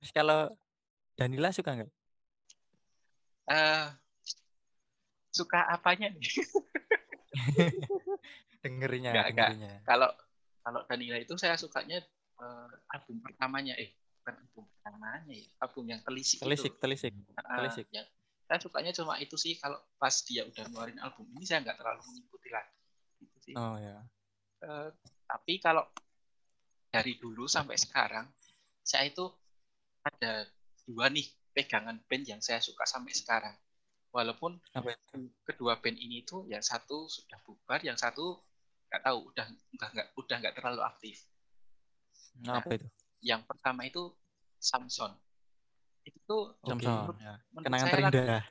[0.00, 0.52] Terus kalau
[1.16, 1.90] Danila suka nggak?
[3.50, 3.84] Eh
[5.30, 6.22] suka apanya nih?
[9.14, 9.26] Nggak.
[9.34, 9.72] dengerinya.
[9.86, 10.10] Kalau
[10.60, 12.02] kalau Danila itu saya sukanya
[12.40, 16.80] eh, album pertamanya, eh bukan album pertamanya ya, album yang telisik, Telisik, itu.
[16.82, 17.12] telisik.
[17.40, 17.86] Ah, telisik.
[17.88, 18.04] yang
[18.44, 19.56] saya sukanya cuma itu sih.
[19.56, 22.76] Kalau pas dia udah ngeluarin album ini saya nggak terlalu mengikuti lagi.
[23.24, 23.54] Itu sih.
[23.56, 23.96] Oh ya.
[24.60, 24.88] Eh,
[25.24, 25.86] tapi kalau
[26.90, 28.26] dari dulu sampai sekarang,
[28.82, 29.24] saya itu
[30.02, 30.44] ada
[30.84, 33.56] dua nih pegangan band yang saya suka sampai sekarang.
[34.10, 35.30] Walaupun Apa itu?
[35.44, 38.42] kedua band ini tuh yang satu sudah bubar, yang satu
[38.86, 41.22] nggak tahu udah udah nggak udah nggak terlalu aktif.
[42.42, 42.86] Nah, apa itu?
[43.20, 44.10] Yang pertama itu
[44.58, 45.14] Samson.
[46.02, 46.90] Itu tuh Samson.
[47.06, 47.34] menurut- ya.
[47.50, 48.44] menurut Kenangan saya lagu- terindah.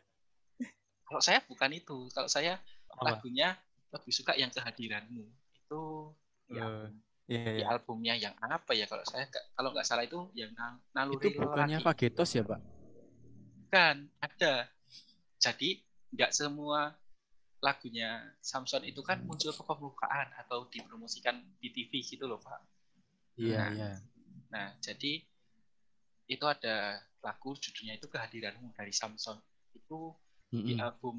[1.04, 1.98] kalau saya bukan itu.
[2.10, 2.54] Kalau saya
[2.90, 3.02] Apa?
[3.04, 3.48] lagunya
[3.90, 5.26] lebih suka yang kehadiranmu.
[5.58, 6.14] Itu
[6.48, 6.92] di album,
[7.28, 7.66] Iya, di iya.
[7.68, 11.78] albumnya yang apa ya kalau saya kalau nggak salah itu yang Nal- naluri Itu bukannya
[11.78, 11.86] lelaki.
[11.86, 12.60] Fagetos ya, Pak?
[13.60, 14.54] Bukan, ada.
[15.40, 15.80] Jadi
[16.14, 16.92] nggak semua
[17.60, 22.60] lagunya Samson itu kan muncul ke permukaan atau dipromosikan di TV gitu loh Pak.
[23.36, 23.70] Iya, Nah.
[23.76, 23.92] iya.
[24.52, 25.24] Nah jadi
[26.30, 29.36] itu ada lagu judulnya itu kehadiranmu dari Samson
[29.76, 30.14] itu
[30.50, 30.82] di Mm-mm.
[30.82, 31.18] album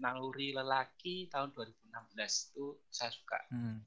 [0.00, 3.38] Naluri Lelaki tahun 2016 itu saya suka.
[3.52, 3.84] Hmm.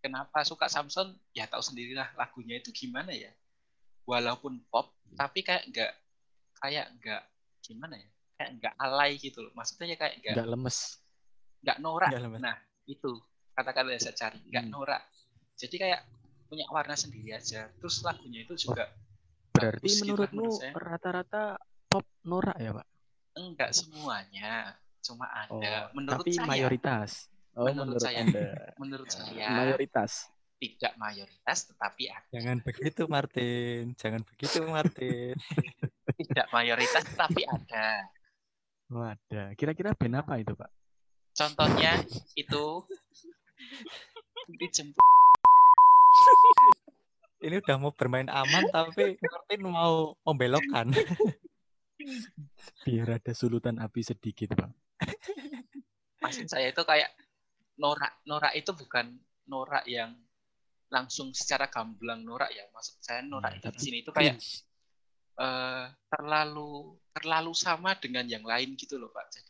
[0.00, 1.12] Kenapa suka Samson?
[1.36, 3.28] Ya tahu sendirilah lagunya itu gimana ya.
[4.08, 5.92] Walaupun pop tapi kayak nggak
[6.56, 7.22] kayak nggak
[7.60, 8.08] gimana ya
[8.40, 10.78] kayak nggak alay gitu loh maksudnya ya kayak nggak Nggak lemes.
[11.60, 12.40] nggak norak Nggak lemes.
[12.40, 13.10] nah itu
[13.52, 14.72] kata-kata yang saya cari nggak Hmm.
[14.72, 15.02] norak
[15.54, 16.00] jadi kayak
[16.48, 18.88] punya warna sendiri aja terus lagunya itu juga
[19.52, 20.72] Berarti bagus gitu menurutmu menurut saya.
[20.74, 21.44] rata-rata
[21.86, 22.86] pop norak ya, Pak?
[23.36, 27.10] enggak semuanya cuma Oh, ada menurut tapi saya mayoritas.
[27.52, 28.22] Oh, Menurut saya.
[28.22, 28.46] Anda.
[28.82, 30.30] menurut saya Mayoritas.
[30.56, 33.82] tidak mayoritas tetapi ada Jangan begitu, Martin.
[33.96, 35.34] Jangan begitu, Martin.
[36.20, 38.06] tidak mayoritas tetapi ada
[38.90, 39.54] Wadah.
[39.54, 40.70] Kira-kira band apa itu, Pak?
[41.30, 41.94] contohnya
[42.34, 42.84] itu
[44.50, 45.00] dijemput
[47.40, 50.92] Ini udah mau bermain aman, tapi Martin mau membelokkan.
[52.84, 54.68] Biar ada sulutan api sedikit, Pak.
[56.20, 57.08] maksud saya itu kayak
[57.80, 59.16] norak norak itu bukan
[59.48, 60.12] norak yang
[60.92, 64.36] langsung secara gamblang norak ya maksud saya norak itu di sini itu kayak
[65.40, 66.70] eh, terlalu
[67.10, 69.48] terlalu sama dengan yang lain gitu loh pak jadinya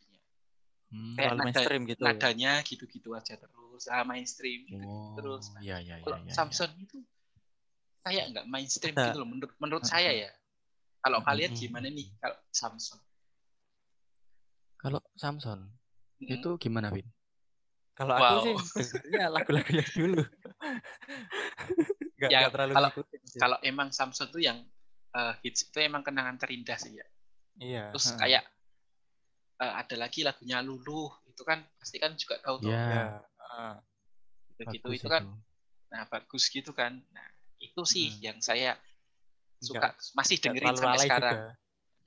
[0.91, 1.15] Hmm.
[1.15, 2.03] kayak nada- mainstream gitu.
[2.03, 6.35] nadanya gitu-gitu aja terus ah, mainstream gitu Oh, terus iya, iya, iya, kalau iya, iya.
[6.35, 6.99] Samson itu
[8.03, 9.95] kayak nggak mainstream gitu loh menurut menurut Mm-mm.
[9.95, 10.31] saya ya
[10.99, 11.29] kalau Mm-mm.
[11.31, 12.99] kalian gimana nih kalau Samson
[14.77, 15.69] Kalau Samson,
[16.19, 16.41] Mm-mm.
[16.41, 17.05] itu gimana, Vin?
[17.93, 18.41] Kalau Wow.
[18.41, 20.23] aku sih dengernya lagu-lagu yang dulu.
[22.21, 22.93] Gak, Ya, gak terlalu kalau-
[23.37, 24.61] kalau emang Samson tuh yang
[25.11, 27.07] eh, hits itu emang kenangan terindah sih ya
[27.57, 27.85] Iya.
[27.91, 28.45] terus kayak
[29.57, 33.75] eh, ada lagi lagunya Luluh itu kan pasti kan juga tahu tuh Ya, Ya, heeh.
[34.71, 35.23] gitu bagus itu kan
[35.89, 37.27] nah bagus gitu kan nah
[37.59, 38.21] itu sih Hmm.
[38.23, 38.79] yang saya
[39.59, 41.53] suka Nggak- masih dengerin sampai sekarang juga.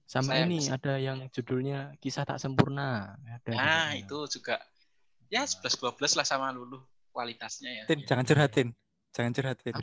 [0.04, 3.14] Sama Saya ini masih- ada yang judulnya Kisah Tak Sempurna.
[3.22, 4.00] Ada nah judulnya.
[4.00, 4.56] itu juga
[5.28, 8.68] ya 11 12 lah sama Luluh kualitasnya ya Tin, jangan curhatin.
[9.12, 9.74] Jangan curhatin.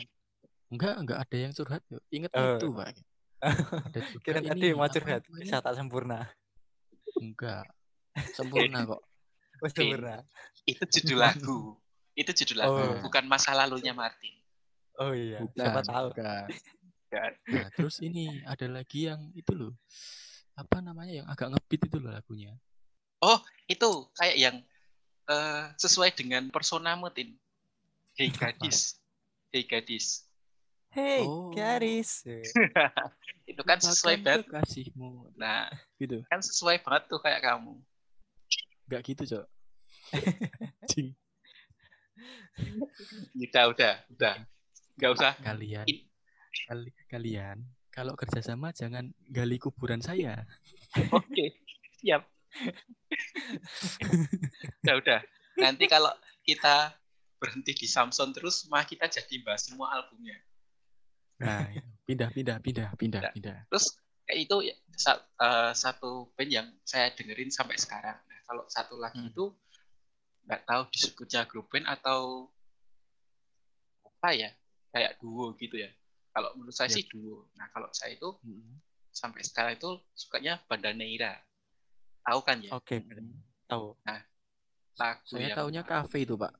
[0.69, 1.83] Enggak, enggak ada yang curhat.
[1.89, 2.03] yuk.
[2.11, 2.55] Ingat Oh.
[2.55, 2.87] itu, Pak.
[3.41, 5.23] Ada juga Kira tadi mau curhat.
[5.33, 6.29] Bisa tak sempurna.
[7.17, 7.65] Enggak.
[8.37, 9.01] Sempurna kok.
[9.61, 10.25] Oh, sempurna.
[10.65, 11.77] itu judul lagu
[12.17, 13.01] itu judul lagu Oh.
[13.05, 14.33] bukan masa lalunya Martin
[15.01, 16.07] Oh iya, Bukan, siapa tahu.
[16.13, 16.49] bukan.
[17.09, 17.33] Kan?
[17.49, 19.73] Nah, terus ini ada lagi yang itu loh.
[20.53, 22.53] Apa namanya yang agak ngebeat itu loh lagunya.
[23.65, 24.57] itu kayak yang
[25.29, 27.33] eh, sesuai dengan personamu Tin
[28.17, 29.01] Hey gadis
[29.49, 30.29] Hey gadis
[30.91, 31.55] Hey, Oh.
[31.55, 32.27] Garis.
[33.51, 35.35] itu kan sesuai banget kekasihmu.
[35.35, 36.23] nah Gitu.
[36.27, 37.79] kan sesuai banget tuh kayak kamu
[38.87, 39.47] Enggak gitu, Cok.
[40.91, 41.15] Cing.
[43.39, 44.35] udah udah udah
[44.99, 45.87] nggak usah Kalian
[46.67, 47.57] kali, kalian
[47.89, 50.43] kalau kerjasama jangan gali kuburan saya.
[51.17, 51.47] oke
[52.03, 52.27] siap
[54.83, 55.21] udah udah
[55.57, 56.11] nanti kalau
[56.43, 56.93] kita
[57.39, 60.35] berhenti di Samson terus mah kita jadi bahas semua albumnya
[61.41, 61.65] Nah,
[62.05, 63.33] pindah, pindah, pindah, pindah, Nah.
[63.33, 63.59] pindah.
[63.73, 63.97] terus
[64.29, 64.75] kayak itu ya,
[65.41, 69.33] eh, satu band yang saya dengerin sampai sekarang nah, kalau satu lagi Hmm.
[69.33, 69.45] itu
[70.45, 72.51] nggak tahu disebutnya grup band atau
[74.21, 74.51] apa ya
[74.93, 75.89] kayak duo gitu ya
[76.31, 77.03] Kalau menurut saya Ya.
[77.03, 77.51] sih duo.
[77.59, 78.79] Nah, kalau saya itu Mm-mm.
[79.11, 81.43] sampai sekarang itu sukanya Bandaneira.
[82.23, 82.71] Tahu kan ya?
[82.71, 83.35] Oke, Mm-mm.
[83.67, 83.99] tahu.
[84.95, 86.55] Lagu Saya yang taunya kafe itu, Pak.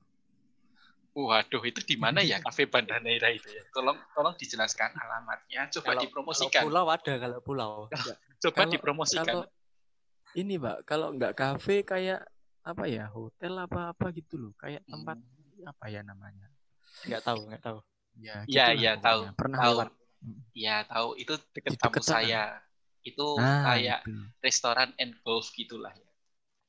[1.11, 3.67] Waduh, itu di mana ya kafe Bandaneira itu ya?
[3.75, 5.67] Tolong tolong dijelaskan alamatnya.
[5.69, 6.61] Coba Kalau- dipromosikan.
[6.63, 7.73] Kalau pulau ada kalau pulau.
[8.39, 9.27] Coba Kalau- dipromosikan.
[9.27, 9.45] Kalau
[10.33, 12.23] ini, Pak, kalau nggak kafe kayak
[12.63, 13.11] apa ya?
[13.11, 14.53] Hotel apa-apa gitu loh.
[14.55, 15.67] Kayak tempat Hmm.
[15.67, 16.47] apa ya namanya?
[17.03, 17.79] Nggak tahu, nggak tahu.
[18.15, 19.21] Ya, Iya, gitulah iya, tahu.
[19.27, 19.35] pokoknya.
[19.35, 19.71] Pernah tahu.
[19.75, 19.89] lewat.
[20.55, 21.09] Iya, tahu.
[21.19, 22.03] Itu dekat sana.
[22.07, 22.43] saya.
[23.01, 24.13] Itu Nah, kayak gitu.
[24.39, 26.07] restoran and golf gitulah ya.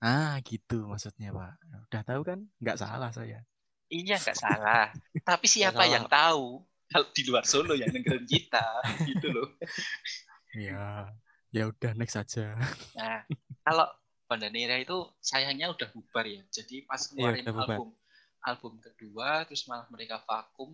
[0.02, 1.54] Ah, gitu maksudnya, Pak.
[1.86, 2.40] Udah tahu kan?
[2.58, 3.46] Nggak salah saya.
[3.92, 4.88] Iya, nggak salah.
[5.20, 5.92] Tapi siapa salah.
[5.92, 8.66] yang tahu kalau di luar Solo yang dengerin kita
[9.08, 9.48] gitu loh.
[10.56, 11.12] Iya.
[11.52, 12.56] Ya udah next aja.
[12.96, 13.28] Nah,
[13.68, 13.88] kalau
[14.28, 16.40] Bandanera itu sayangnya udah bubar ya.
[16.48, 17.68] Jadi pas ngeluarin udah bubar.
[17.76, 17.90] album
[18.42, 20.72] album kedua, terus malah mereka vakum,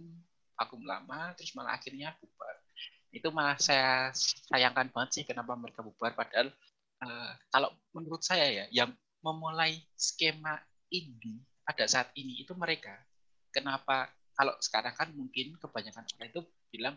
[0.54, 2.56] vakum lama, terus malah akhirnya bubar.
[3.10, 4.14] Itu malah saya
[4.54, 6.14] sayangkan banget sih kenapa mereka bubar.
[6.14, 6.54] Padahal
[7.02, 8.94] eh, kalau menurut saya ya, yang
[9.26, 10.62] memulai skema
[10.94, 12.94] indie pada saat ini itu mereka.
[13.58, 14.06] Kenapa?
[14.38, 16.93] Kalau sekarang kan mungkin kebanyakan orang itu bilang,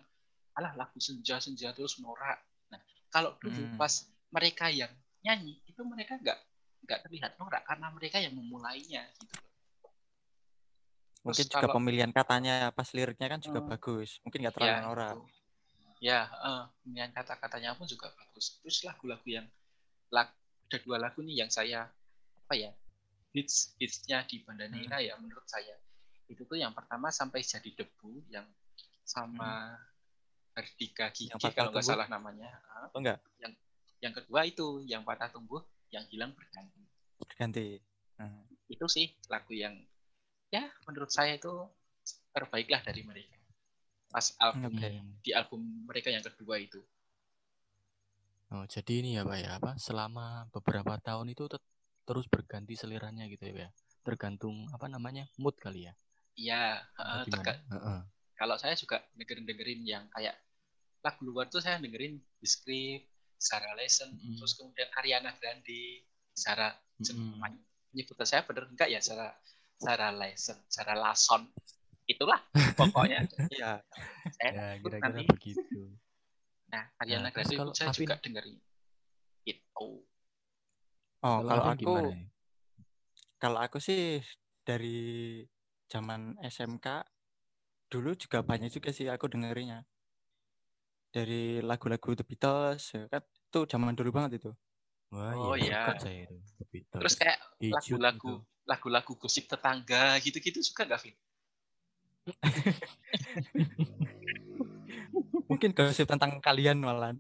[0.53, 2.37] alah lagu senja-senja terus norak.
[2.68, 2.77] Nah,
[3.09, 3.81] kalau dulu Hmm.
[3.81, 4.92] pas mereka yang
[5.25, 6.37] nyanyi itu mereka nggak
[6.85, 9.49] nggak terlihat norak karena mereka yang memulainya gitu loh.
[11.20, 13.68] Mungkin Terus juga kalau- pemilihan katanya pas liriknya kan juga Hmm.
[13.73, 14.20] bagus.
[14.20, 15.16] Mungkin nggak terlalu ya, norak.
[15.16, 15.25] itu.
[16.01, 19.44] ya eh, pemilihan kata-katanya pun juga bagus terus lagu-lagu yang
[20.09, 20.33] lag,
[20.64, 21.92] ada dua lagu nih yang saya
[22.40, 22.73] apa ya
[23.37, 25.77] hits hitsnya di Bandanera ya menurut saya
[26.31, 28.47] itu tuh yang pertama sampai jadi debu yang
[29.03, 29.75] sama
[30.55, 33.19] Hardika Gigi Yang kalau nggak salah namanya Ah, Oh enggak?
[34.01, 36.81] yang kedua itu yang patah tumbuh yang hilang berganti
[37.37, 37.77] Ganti.
[38.16, 38.45] Hmm.
[38.69, 39.77] itu sih lagu yang
[40.49, 41.51] ya menurut saya itu
[42.33, 43.37] terbaiklah dari mereka
[44.09, 44.73] pas album.
[44.73, 45.19] Hmm.
[45.21, 46.81] di album mereka yang kedua itu
[48.51, 49.71] Oh, jadi ini ya, Pak ya, apa?
[49.79, 51.47] Selama beberapa tahun itu
[52.03, 53.71] terus berganti seliranya gitu ya, Pak ya.
[54.03, 55.31] Tergantung apa namanya?
[55.38, 55.95] mood kali ya.
[56.35, 58.01] Iya Heeh.
[58.37, 60.37] kalau saya juga dengerin dengerin yang kayak
[61.01, 63.09] lagu luar tuh saya dengerin The Script
[63.40, 64.37] Sarah Lesson Mm-mm.
[64.37, 67.40] terus kemudian Ariana Grande Sarah Mm-mm.
[67.90, 69.33] nyebutnya saya bener enggak ya Sarah
[69.81, 71.49] Sarah Lesson Sarah Lason
[72.05, 72.38] itulah
[72.79, 73.81] pokoknya Iya.
[74.37, 75.81] saya Ya, kira-kira nanti begitu.
[76.71, 78.05] nah Ariana Nah, Grande kalau saya Afin?
[78.07, 78.57] juga dengerin
[79.45, 79.90] itu
[81.21, 82.25] Oh, Kalau aku gimana ya?
[83.37, 84.21] kalau aku sih
[84.64, 85.40] dari
[85.90, 87.03] zaman SMK
[87.90, 89.83] dulu juga banyak juga sih aku dengerinnya.
[91.11, 94.55] Dari lagu-lagu The Beatles, ya kan itu zaman dulu banget itu.
[95.11, 95.90] Wah, Oh, iya,
[96.70, 97.03] Beatles.
[97.03, 98.46] terus kayak lagu-lagu gitu.
[98.62, 101.18] lagu-lagu gosip tetangga gitu-gitu suka nggak Vin?
[105.50, 107.11] Mungkin gosip tentang kalian malah.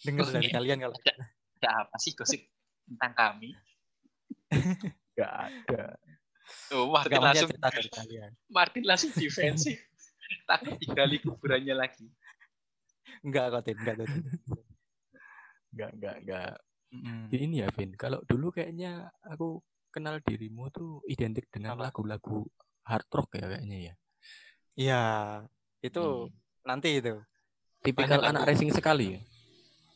[0.00, 0.56] Dengar Oh, dari iya.
[0.56, 1.12] kalian kalau ada
[1.60, 2.40] ada apa sih gosip
[2.88, 3.52] tentang kami
[5.16, 5.96] Gak ada.
[6.70, 8.30] Oh Martin Enggak maksudnya langsung cerita dari kalian.
[8.48, 9.78] Martin langsung defensif
[10.48, 12.06] takut digali kuburannya lagi
[13.20, 13.76] Enggak kok, Tin.
[13.76, 14.10] Enggak, Tin.
[15.72, 16.52] Gak, gak, gak.
[16.88, 17.26] Mm-mm.
[17.28, 17.90] Ini ya, Vin.
[17.92, 22.46] Kalau dulu kayaknya aku kenal dirimu tuh identik dengan lagu-lagu
[22.82, 23.94] hard rock ya kayaknya ya.
[24.76, 25.02] Iya,
[25.80, 26.32] itu Hmm.
[26.62, 27.18] nanti itu.
[27.80, 28.50] Tipikal Banyak anak lagu.
[28.52, 29.20] racing sekali ya.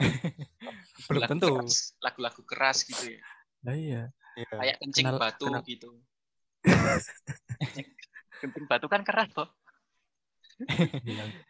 [1.07, 1.53] Belum Lagu tentu.
[1.57, 3.23] keras, lagu-lagu keras gitu ya
[3.61, 4.03] Nah, iya.
[4.33, 4.49] Iya.
[4.55, 5.91] kayak kencing Kenal- batu kenal- gitu
[8.41, 9.49] kencing batu kan keras kok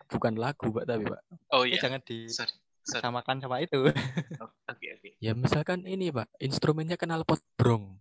[0.06, 1.20] bukan lagu, Pak, tapi, Pak.
[1.50, 3.90] oh Ini iya jangan sorry sorry disamakan sama itu.
[4.38, 7.98] Oh, oke oke Ya misalkan ini, Pak, instrumennya kenal pot brong.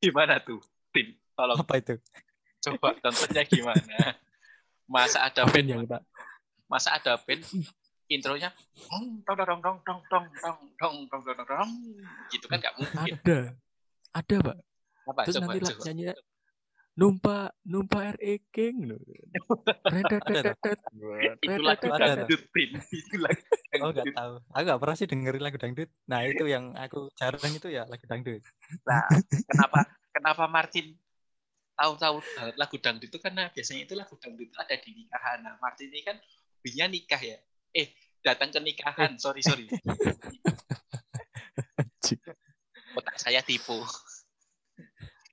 [0.00, 0.60] gimana tuh
[0.92, 1.96] Tim tolong Apa itu?
[2.60, 3.96] coba contohnya gimana
[4.84, 6.04] masa ada band yang tak
[6.68, 7.40] masa ada band
[8.12, 8.52] intronya
[8.92, 11.70] dong dong dong dong dong dong dong dong dong dong dong dong
[12.28, 13.38] gitu kan nggak mungkin ada.
[14.10, 14.58] Ada, Pak.
[15.10, 16.14] Apa Terus coba nanti lah coba nyanyinya
[16.98, 18.92] numpa numpa RE King.
[21.40, 22.42] Itu lagu dangdut
[22.92, 23.42] itu lagu
[23.80, 24.34] Oh, enggak dangdut tahu.
[24.50, 25.90] Aku enggak pernah sih dengerin lagu dangdut.
[26.10, 28.42] Nah, itu yang aku jarang itu ya lagu dangdut.
[28.82, 29.06] Nah,
[29.46, 29.78] kenapa
[30.10, 30.98] kenapa Martin
[31.78, 35.38] tahu-tahu banget lagu dangdut itu karena biasanya itu lagu dangdut itu ada di nikahan.
[35.46, 36.18] Nah, Martin ini kan
[36.60, 37.38] hobinya nikah ya.
[37.70, 39.16] Eh, datang ke nikahan.
[39.16, 39.70] Sorry, sorry.
[42.98, 43.78] Otak saya tipu.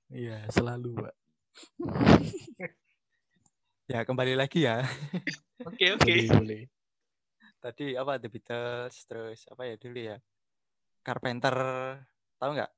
[0.08, 1.14] Iya, selalu, Pak.
[3.88, 4.84] Ya, kembali lagi ya.
[5.64, 6.04] Oke, oke.
[6.04, 6.62] Boleh, boleh.
[7.56, 10.20] Tadi apa The Beatles, terus apa ya dulu ya?
[11.00, 11.56] Carpenter,
[12.36, 12.68] tahu nggak?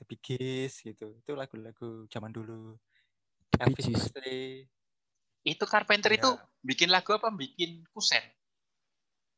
[0.00, 1.12] The Bee Gees gitu.
[1.12, 2.72] Itu lagu-lagu zaman dulu.
[3.52, 4.08] The Elvis.
[4.08, 4.64] Presley.
[5.44, 6.24] Itu Carpenter Ya.
[6.24, 6.30] itu
[6.64, 8.24] bikin lagu apa bikin kusen?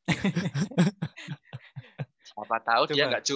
[2.23, 3.11] siapa tahu dia Coba.
[3.11, 3.35] nggak ju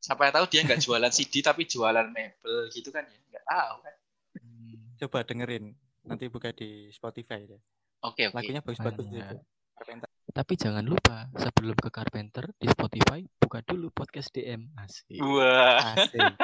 [0.00, 3.96] siapa tahu dia nggak jualan CD tapi jualan mebel gitu kan ya tahu kan
[4.36, 5.72] Hmm, Coba dengerin.
[6.04, 7.56] Nanti buka di Spotify deh.
[8.02, 9.36] oke oke Lagunya bagus-bagus itu.
[9.72, 10.08] Carpenter.
[10.28, 15.16] Tapi jangan lupa sebelum ke Carpenter di Spotify buka dulu podcast DM asik.
[15.18, 16.20] wah Asik.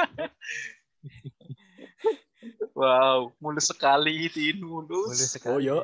[2.79, 5.53] wow mulus sekali tin mulus, Mulus sekali.
[5.53, 5.77] Oh yo,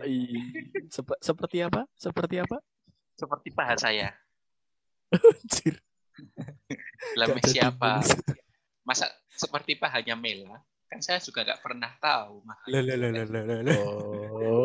[0.88, 1.84] Sep- seperti apa?
[1.94, 2.58] Seperti apa?
[3.14, 4.14] seperti paha saya
[5.10, 5.74] Anjir.
[7.44, 7.98] Siapa
[8.82, 12.58] masa seperti pahanya Mela kan saya juga nggak pernah tahu mah.
[12.64, 12.72] Oh,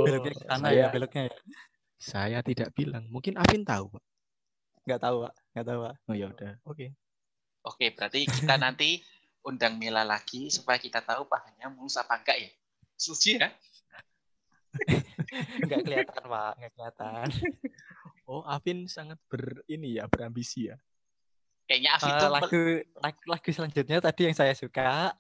[0.08, 1.36] Beloknya ke sana saya, ya, beloknya ya.
[2.00, 3.04] saya tidak bilang.
[3.12, 4.04] Mungkin Afin tahu, Pak.
[4.88, 5.34] Nggak tahu, Pak.
[5.52, 5.94] Nggak tahu, Pak.
[6.08, 6.54] Oh ya udah.
[6.64, 6.88] Oke.
[7.64, 9.00] oke berarti kita nanti
[9.44, 12.52] undang Mela lagi supaya kita tahu pahanya mulus apa enggak ya
[12.96, 13.52] suci ya
[15.64, 16.52] Nggak kelihatan, Pak.
[16.60, 17.28] Nggak kelihatan.
[18.26, 20.78] Oh, Afin sangat ber ini ya, berambisi ya.
[21.64, 22.62] kayaknya Afif Eh, tuh lagu,
[23.00, 25.12] lagu lagu selanjutnya tadi yang saya suka.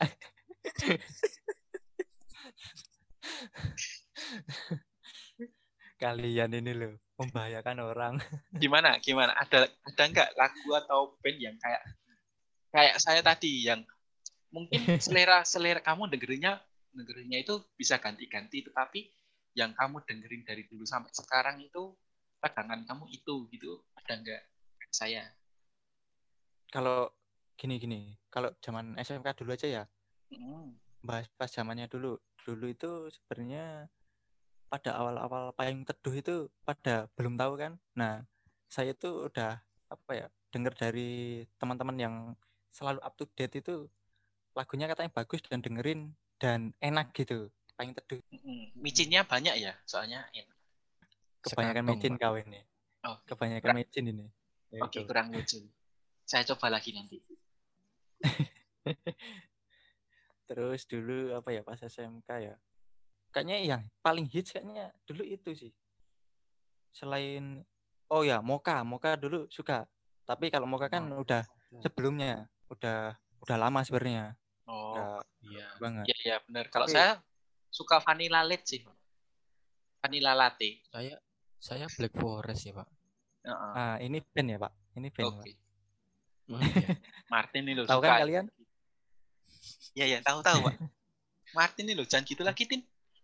[6.02, 8.20] Kalian ini loh membahayakan orang.
[8.60, 9.32] gimana gimana?
[9.40, 11.84] Ada ada nggak lagu atau band yang kayak
[12.74, 13.86] kayak saya tadi yang
[14.52, 16.60] mungkin selera selera kamu dengerinnya
[16.94, 19.10] dengerinnya itu bisa ganti-ganti tetapi
[19.54, 21.94] yang kamu dengerin dari dulu sampai sekarang itu
[22.42, 23.80] pegangan kamu itu gitu.
[23.96, 24.44] Ada nggak
[24.92, 25.24] saya?
[26.74, 27.14] Kalau
[27.56, 29.84] gini-gini, kalau zaman SMK dulu aja ya,
[31.04, 32.20] bahas pas zamannya dulu.
[32.44, 33.88] Dulu itu sebenarnya
[34.68, 37.74] pada awal-awal payung teduh itu pada belum tahu kan.
[37.96, 38.24] Nah,
[38.68, 42.16] saya itu udah apa ya, dengar dari teman-teman yang
[42.74, 43.86] selalu up to date itu
[44.58, 47.50] lagunya katanya bagus dan dengerin dan enak gitu.
[47.74, 48.78] Payung teduh hmm.
[48.78, 50.58] micinnya banyak ya soalnya enak.
[51.44, 52.16] kebanyakan Pak.
[52.24, 52.62] kau ini.
[53.04, 54.26] Oh, Kebanyakan mecin ini.
[54.80, 55.10] Oke itu.
[55.10, 55.60] kurang lucu
[56.24, 57.20] saya coba lagi nanti
[60.54, 62.54] Terus dulu apa ya pas SMK ya.
[63.34, 65.74] Kayaknya yang paling hits kayaknya dulu itu sih.
[66.94, 67.66] Selain
[68.08, 69.90] oh ya Moka, Moka dulu suka.
[70.24, 71.42] Tapi kalau Moka kan udah
[71.82, 74.38] sebelumnya, udah udah lama sebenarnya.
[74.64, 75.68] oh Udah Iya.
[75.76, 76.04] banget.
[76.08, 77.20] iya iya benar kalau Tapi- saya
[77.68, 78.82] suka vanilla latte sih
[80.00, 81.20] vanilla latte Saya
[81.60, 82.88] saya Black Forest ya, Pak.
[83.44, 83.72] Heeh.
[83.76, 84.72] Ah, ini band ya, Pak.
[84.96, 85.28] Ini band.
[85.28, 85.58] oke Pak.
[86.54, 86.88] Oh, iya.
[87.34, 88.46] Martin ini loh Tahu kan kalian?
[89.92, 90.76] Iya iya tahu tahu pak.
[91.58, 92.82] Martin ini loh jangan gitu lagi tin.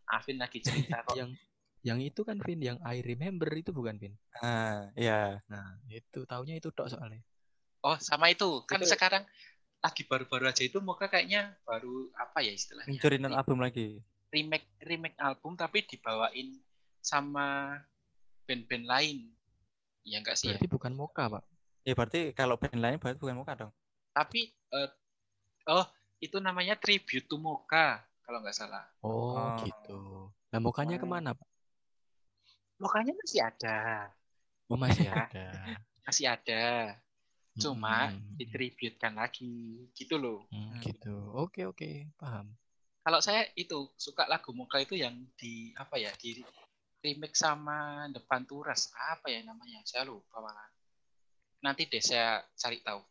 [0.09, 1.15] Afin lagi cerita kok.
[1.15, 1.31] yang
[1.79, 4.11] yang itu kan Vin, yang I remember itu bukan Vin.
[4.43, 5.39] Ah, iya.
[5.47, 7.23] Nah, itu taunya itu tok soalnya.
[7.79, 9.23] Oh sama itu kan Itu- sekarang
[9.79, 14.03] lagi baru-baru aja itu muka kayaknya baru apa ya istilahnya Mencuri non album lagi.
[14.29, 16.59] remake remake album tapi dibawain
[16.99, 17.79] sama
[18.43, 19.17] band-band lain.
[20.03, 20.59] Ya enggak sih ya.
[20.59, 21.43] Berarti bukan Moka, Pak.
[21.87, 23.71] Ya berarti kalau band lain berarti bukan Moka dong.
[24.11, 24.89] Tapi eh,
[25.71, 25.85] oh
[26.19, 28.85] itu namanya tribute to Moka kalau nggak salah.
[29.01, 29.55] Oh, Oh.
[29.63, 29.99] gitu.
[30.51, 31.01] Nah, Mokanya Oh.
[31.01, 31.47] ke mana, Pak?
[32.79, 34.07] Mokanya masih ada,
[34.71, 35.27] Oh, masih Ya.
[35.27, 35.47] ada.
[36.07, 36.63] masih ada.
[37.59, 40.47] Cuma Hmm, ditributkan lagi gitu loh.
[40.49, 41.11] hmm, gitu.
[41.35, 42.55] Oke, oke, paham.
[42.99, 46.39] kalau saya itu suka lagu Moka itu yang di apa ya di
[47.01, 50.67] remake sama depan turas apa ya namanya saya lupa malah
[51.65, 53.01] nanti deh saya cari tahu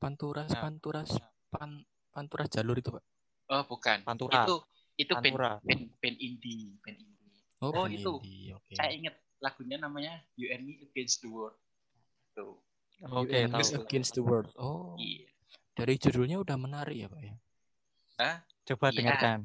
[0.00, 0.62] Panturas, Nah.
[0.66, 1.10] Panturas,
[1.52, 3.04] Pan Panturas jalur itu, Pak.
[3.50, 4.42] oh bukan Pantura.
[4.42, 4.56] itu
[4.96, 5.60] itu Pantura.
[5.60, 7.20] band, band indie band indie
[7.60, 8.12] Oh, Oh, band itu.
[8.18, 8.72] indie, Oke.
[8.74, 11.54] saya inget lagunya namanya You and Me Against the World
[12.32, 12.56] tuh
[13.04, 13.82] Oke, You and Me tahu.
[13.82, 14.48] Against the World.
[14.56, 15.28] Oh, iya
[15.72, 17.34] dari judulnya udah menarik ya, Pak ya.
[18.66, 18.96] Coba Iya.
[19.00, 19.38] dengarkan.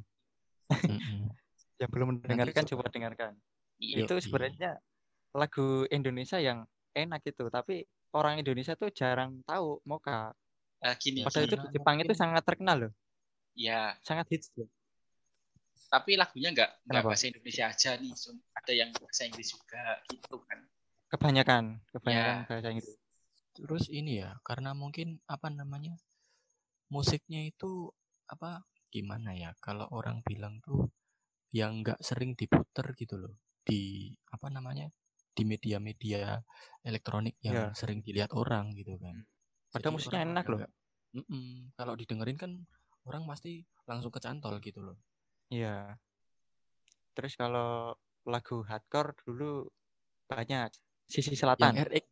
[1.80, 2.84] Yang belum mendengarkan coba.
[2.84, 3.32] coba dengarkan.
[3.78, 4.82] iya itu sebenarnya
[5.32, 10.34] lagu Indonesia yang enak itu tapi orang Indonesia tuh jarang tahu Moka
[10.78, 12.94] Eh, gini padahal itu di Jepang itu sangat terkenal loh
[13.58, 14.70] ya sangat hits loh
[15.88, 17.10] tapi lagunya nggak nggak Kenapa?
[17.10, 18.14] bahasa Indonesia aja nih
[18.54, 20.60] ada yang bahasa Inggris juga gitu kan
[21.10, 22.48] kebanyakan kebanyakan Ya.
[22.50, 22.98] bahasa Inggris
[23.58, 25.98] Terus ini ya, karena mungkin apa namanya?
[26.94, 27.90] Musiknya itu
[28.30, 28.62] apa
[28.94, 29.58] gimana ya?
[29.58, 30.94] Kalau orang bilang tuh
[31.50, 33.34] yang nggak sering diputer gitu loh
[33.66, 34.94] di apa namanya?
[35.38, 36.42] di media-media
[36.82, 37.70] elektronik yang Ya.
[37.78, 39.22] sering dilihat orang gitu kan.
[39.78, 40.60] Padahal musiknya enak loh.
[40.60, 40.74] nggak-
[41.18, 41.46] Mm-mm.
[41.74, 42.52] Kalau didengerin kan
[43.06, 44.98] orang pasti langsung kecantol gitu loh.
[45.48, 45.96] iya
[47.16, 47.96] terus kalau
[48.28, 49.66] lagu hardcore dulu
[50.28, 50.70] banyak
[51.08, 52.06] sisi Yang selatan RX,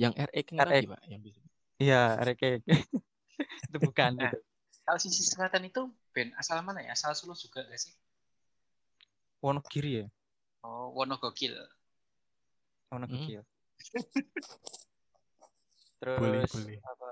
[0.00, 0.72] yang RX RX.
[0.72, 1.40] lagi pak, yang bisa.
[1.76, 2.64] iya Reke
[3.68, 4.32] itu bukan Nah.
[4.32, 4.38] itu
[4.82, 7.92] kalau sisi selatan itu band asal mana ya asal Solo juga gak sih
[9.38, 10.06] Wonogiri ya
[10.64, 11.54] Oh, Wono Gokil.
[12.90, 13.44] Wono Hmm.
[15.98, 16.78] Terus Boleh, boleh.
[16.82, 17.08] apa?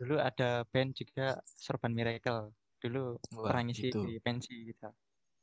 [0.00, 2.52] Dulu ada band juga Sorban Miracle.
[2.80, 4.00] Dulu Wah, pernah ngisi itu.
[4.08, 4.88] di pensi kita.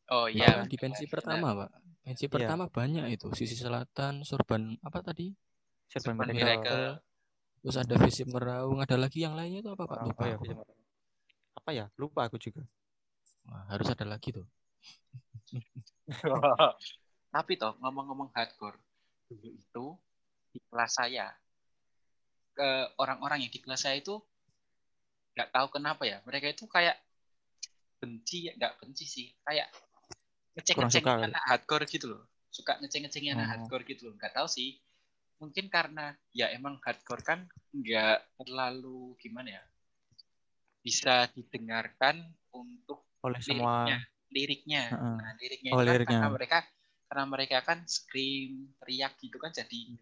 [0.09, 0.65] Oh Itu iya.
[0.65, 1.69] di pensi pertama, Pak.
[2.01, 2.33] Pensi Iya.
[2.33, 3.27] pertama banyak itu.
[3.37, 5.29] Sisi Selatan, Sorban apa tadi?
[5.93, 6.57] Sorban Sorban Miracle.
[6.65, 7.05] Miracle.
[7.61, 9.97] Terus ada Visi Meraung, ada lagi yang lainnya itu apa, Pak?
[10.01, 10.23] Oh, Lupa.
[10.23, 10.37] oh ya.
[11.57, 11.85] Apa ya?
[11.99, 12.63] Lupa aku juga.
[13.45, 14.47] Wah, harus ada lagi tuh.
[17.35, 18.79] Tapi toh ngomong-ngomong hardcore
[19.27, 19.85] dulu itu
[20.55, 21.27] di kelas saya
[22.97, 24.17] orang-orang yang di kelas saya itu
[25.37, 26.97] nggak tahu kenapa ya mereka itu kayak
[28.01, 29.69] benci ya nggak benci sih kayak
[30.65, 31.29] suka kali.
[31.29, 33.49] anak hardcore gitu loh suka ngeceng-ngecengin anak Oh.
[33.53, 34.81] hardcore gitu loh nggak tahu sih
[35.37, 39.63] mungkin karena ya emang hardcore kan nggak terlalu gimana ya
[40.81, 43.97] bisa didengarkan untuk Oleh semua liriknya
[44.33, 45.17] liriknya Heeh.
[45.21, 46.17] nah liriknya Oh, kan liriknya.
[46.17, 46.57] karena mereka
[47.07, 49.93] karena mereka kan scream teriak gitu kan jadi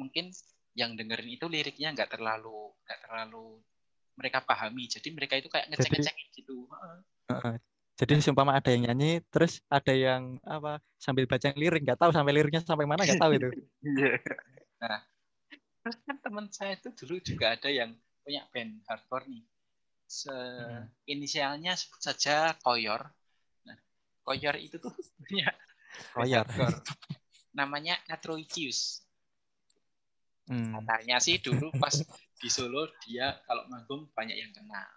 [0.00, 0.32] mungkin
[0.76, 3.60] yang dengerin itu liriknya nggak terlalu nggak terlalu
[4.18, 6.98] mereka pahami jadi mereka itu kayak ngeceng-ngecengin gitu Heeh.
[7.28, 7.56] Heeh.
[7.98, 12.30] Jadi seumpama ada yang nyanyi, terus ada yang apa sambil baca lirik, nggak tahu sampai
[12.30, 13.50] liriknya sampai mana nggak tahu itu.
[14.82, 15.02] nah
[15.82, 19.42] terus kan teman saya itu dulu juga ada yang punya band hardcore nih
[20.08, 20.88] Se Hmm.
[21.04, 23.08] inisialnya sebut saja Koyor
[23.66, 23.76] nah
[24.24, 24.92] Koyor itu tuh
[25.26, 25.50] punya
[26.14, 26.46] Koyor.
[27.52, 29.02] namanya Atroicius
[30.48, 30.72] Hmm.
[30.80, 31.92] katanya sih dulu pas
[32.40, 34.88] di Solo dia kalau manggung banyak yang kenal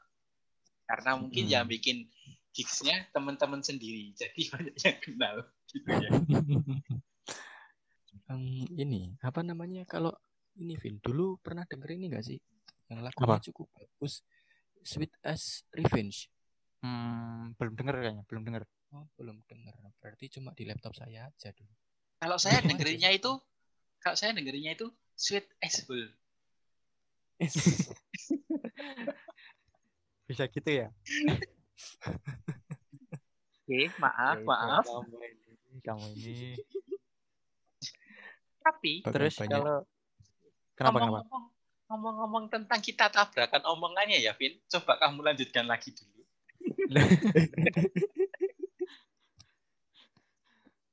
[0.87, 1.53] karena mungkin Hmm.
[1.53, 2.07] yang bikin
[2.51, 5.35] gigsnya teman-teman sendiri jadi banyak yang kenal
[5.67, 6.09] gitu ya
[8.31, 8.43] Em,
[8.75, 10.11] ini apa namanya kalau
[10.55, 12.39] ini Vin dulu pernah denger ini gak sih
[12.87, 13.43] yang lagunya Apa?
[13.43, 14.23] cukup bagus
[14.81, 16.31] Sweet as Revenge
[16.81, 18.63] Hmm, belum denger kayaknya, belum denger.
[18.97, 21.71] oh belum denger berarti cuma di laptop saya aja dulu
[22.17, 23.31] kalau saya dengerinnya itu
[23.99, 26.07] kalau saya dengerinnya itu Sweet as Bull
[30.27, 30.87] Bisa gitu ya?
[33.61, 36.37] oke maaf Ya, maaf Kamu ini, kamu ini.
[38.61, 39.49] tapi Terus banyak.
[39.51, 39.77] kalau
[40.77, 41.01] kenapa kenapa?
[41.01, 41.43] ngomong-ngomong
[41.87, 46.21] ngomong-ngomong tentang kita tabrakan omongannya ya Vin coba kamu lanjutkan lagi dulu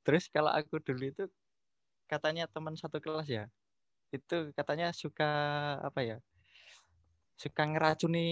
[0.01, 1.23] Terus kalau aku dulu itu
[2.09, 3.45] katanya teman satu kelas ya,
[4.17, 5.29] itu katanya suka
[5.87, 6.17] apa ya?
[7.39, 8.27] Suka ngeracuni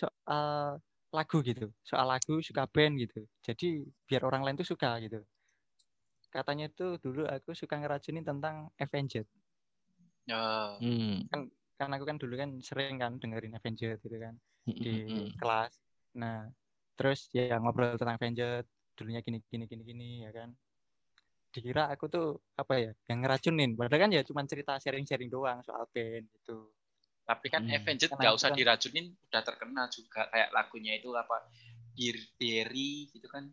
[0.00, 0.78] soal
[1.12, 3.20] lagu gitu, soal lagu suka band gitu.
[3.44, 5.20] Jadi biar orang lain tuh suka gitu.
[6.32, 9.26] Katanya tuh dulu aku suka ngeracuni tentang Avenged.
[10.30, 11.28] oh, Hmm.
[11.76, 15.34] Kan aku kan dulu kan sering kan dengerin Avenged gitu kan di Mm-mm.
[15.36, 15.72] kelas.
[16.16, 16.46] Nah,
[16.96, 18.64] terus ya ngobrol tentang Avenged,
[18.96, 20.50] dulunya gini gini gini gini ya kan.
[21.52, 22.26] Dikira aku tuh
[22.56, 23.76] apa ya, yang ngeracunin.
[23.76, 26.72] Padahal kan ya cuma cerita sharing-sharing doang soal band gitu.
[27.22, 27.76] Tapi kan Hmm.
[27.76, 31.44] Avenged nggak usah kan- diracunin, udah terkenal juga kayak lagunya itu apa
[31.92, 33.52] Dear Derry gitu kan.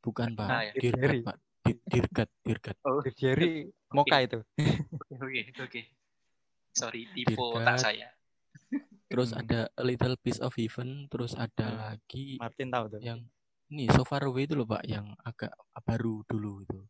[0.00, 0.72] bukan pak Nah, ya.
[0.74, 1.24] Dirgat Dirgat.
[1.24, 3.54] pak Di- Dirgat Dirgat Oh, Jerry
[3.88, 4.38] Moka itu.
[5.22, 5.80] oke oke.
[6.72, 7.54] Sorry, tipe Dirgat.
[7.56, 8.08] otak saya.
[9.06, 9.40] terus Hmm.
[9.40, 11.78] ada A Little Piece of Heaven terus ada Hmm.
[11.88, 13.00] lagi Martin tahu tuh.
[13.00, 13.20] yang
[13.68, 15.52] ini So Far Away itu loh pak yang agak
[15.84, 16.80] baru dulu itu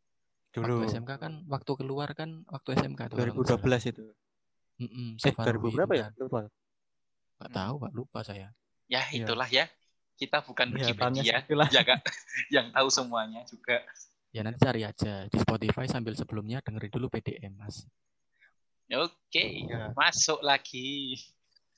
[0.48, 3.62] Dulu waktu SMK kan waktu keluar kan waktu SMK tuh kalau nggak salah.
[3.62, 4.04] 2012 itu.
[4.78, 6.06] Mm-mm, So Eh, Far Away 2000 itu berapa ya?
[6.08, 6.12] kan.
[6.18, 6.40] Lupa.
[7.38, 8.48] nggak tahu pak lupa saya
[8.90, 9.22] Ya Iya.
[9.22, 9.64] itulah ya.
[10.18, 11.38] Kita bukan Ya, tanya Wikipedia,
[11.70, 12.00] ya Kak,
[12.54, 13.78] yang tahu semuanya juga.
[14.34, 17.86] ya nanti cari aja di Spotify sambil sebelumnya dengerin dulu PDM mas
[18.88, 19.92] Oke, Ya.
[19.94, 21.14] masuk lagi.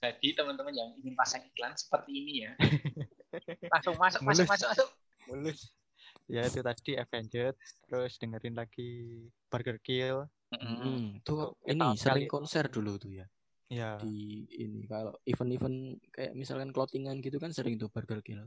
[0.01, 2.53] Jadi teman-teman yang ingin pasang iklan seperti ini ya.
[3.69, 4.49] Langsung masuk, masuk, Mulus.
[4.49, 4.89] masuk, masuk.
[5.29, 5.61] Mulus.
[6.27, 7.55] Ya itu tadi Avenged,
[7.85, 8.91] terus dengerin lagi
[9.47, 10.27] Burger Kill.
[10.51, 10.77] Mm-mm.
[10.83, 12.27] Hmm, tuh Itu ini sering sekali.
[12.27, 13.27] konser dulu tuh ya
[13.71, 13.95] Ya.
[14.03, 18.43] di ini kalau event-event kayak misalkan clothingan gitu kan sering tuh Burger Kill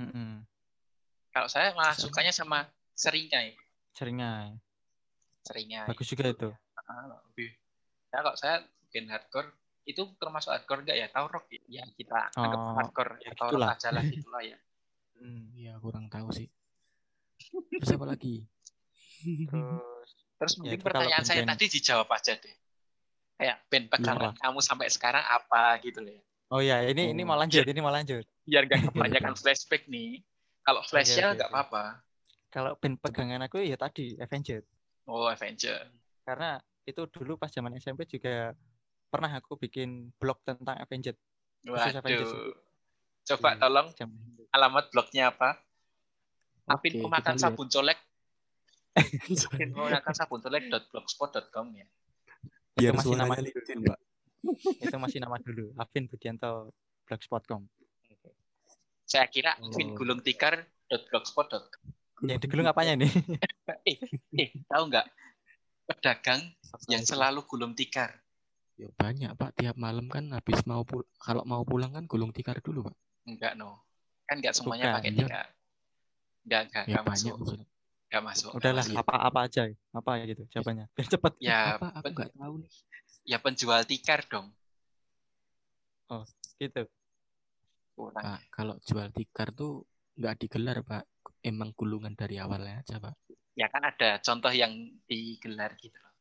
[0.00, 0.48] Mm-mm.
[1.28, 2.08] Kalau saya malah Sama.
[2.08, 2.58] sukanya sama
[2.96, 3.52] Seringai.
[3.92, 4.56] Seringnya.
[5.44, 5.84] Seringai.
[5.86, 6.48] Bagus juga itu.
[6.88, 7.52] Ah, lebih.
[8.08, 8.56] Ya kalau saya
[8.88, 9.52] bikin hardcore
[9.88, 11.06] itu termasuk hardcore enggak ya?
[11.08, 11.62] Tahu rock ya?
[11.80, 14.58] Ya kita anggap Oh, hardcore ya rock aja lah gitulah ya.
[15.20, 15.52] Hmm.
[15.56, 16.48] Iya kurang tahu sih
[17.80, 18.44] terus apa lagi
[19.20, 22.56] Terus Terus Ya, mungkin kalau pertanyaan saya tadi dijawab aja deh.
[23.36, 24.40] Kayak band pegangan Apa?
[24.40, 26.22] kamu sampai sekarang apa gitu loh ya.
[26.48, 28.24] Oh ya, ini ini mau lanjut, ini mau lanjut.
[28.48, 30.24] Biar nggak kebanyakan flashback nih.
[30.64, 31.84] Kalau flashnya oke, nggak apa-apa.
[32.48, 34.64] Kalau band pegangan aku ya tadi Avenged.
[35.04, 35.92] Oh, Avenger.
[36.24, 36.56] Karena
[36.88, 38.56] itu dulu pas zaman SMP juga
[39.10, 41.18] pernah aku bikin blog tentang Avengers
[41.66, 42.54] Waduh.
[43.20, 44.42] Coba Di tolong zaman itu.
[44.48, 45.60] alamat blognya apa?
[46.64, 47.36] Apin kita lihat.
[47.36, 48.00] sabun colek.
[49.28, 51.86] Mungkin menggunakan sabuntelek.blogspot.com ya.
[52.74, 53.98] Biar masih nama licin, Pak.
[54.88, 56.72] itu masih nama dulu Afin Budianto
[57.04, 57.68] blogspot.com
[59.04, 59.68] Saya kira Oh.
[59.74, 61.82] finggulungtikar.blogspot.com.
[62.20, 63.08] yang digulung apanya ini
[64.40, 65.06] Eh, tahu nggak?
[65.86, 66.40] Pedagang
[66.86, 68.14] yang selalu gulung tikar.
[68.80, 69.50] Ya banyak, Pak.
[69.60, 72.96] Tiap malam kan habis mau pul kalau mau pulang kan gulung tikar dulu, Pak.
[73.28, 73.84] Enggak, no.
[74.24, 75.18] Kan enggak semuanya Bukan, pakai iya.
[75.20, 75.46] tikar.
[76.40, 77.12] Enggak, enggak, Ya enggak banyak.
[77.12, 77.34] masuk.
[77.36, 77.68] maksudnya.
[78.08, 78.48] Enggak masuk.
[78.50, 79.00] enggak udahlah masuk.
[79.04, 79.62] apa apa aja
[79.92, 81.86] apa gitu jawabannya biar cepet Ya, Apa?
[81.94, 82.70] Aku pen- nggak tahu nih.
[83.28, 84.48] ya penjual tikar dong.
[86.58, 86.82] gitu
[87.94, 88.22] Kurang.
[88.24, 89.84] Pak, kalau jual tikar tuh
[90.16, 91.04] nggak digelar, Pak.
[91.44, 93.12] Emang gulungan dari awalnya aja, Pak.
[93.52, 94.72] Ya kan ada contoh yang
[95.04, 96.14] digelar gitu loh.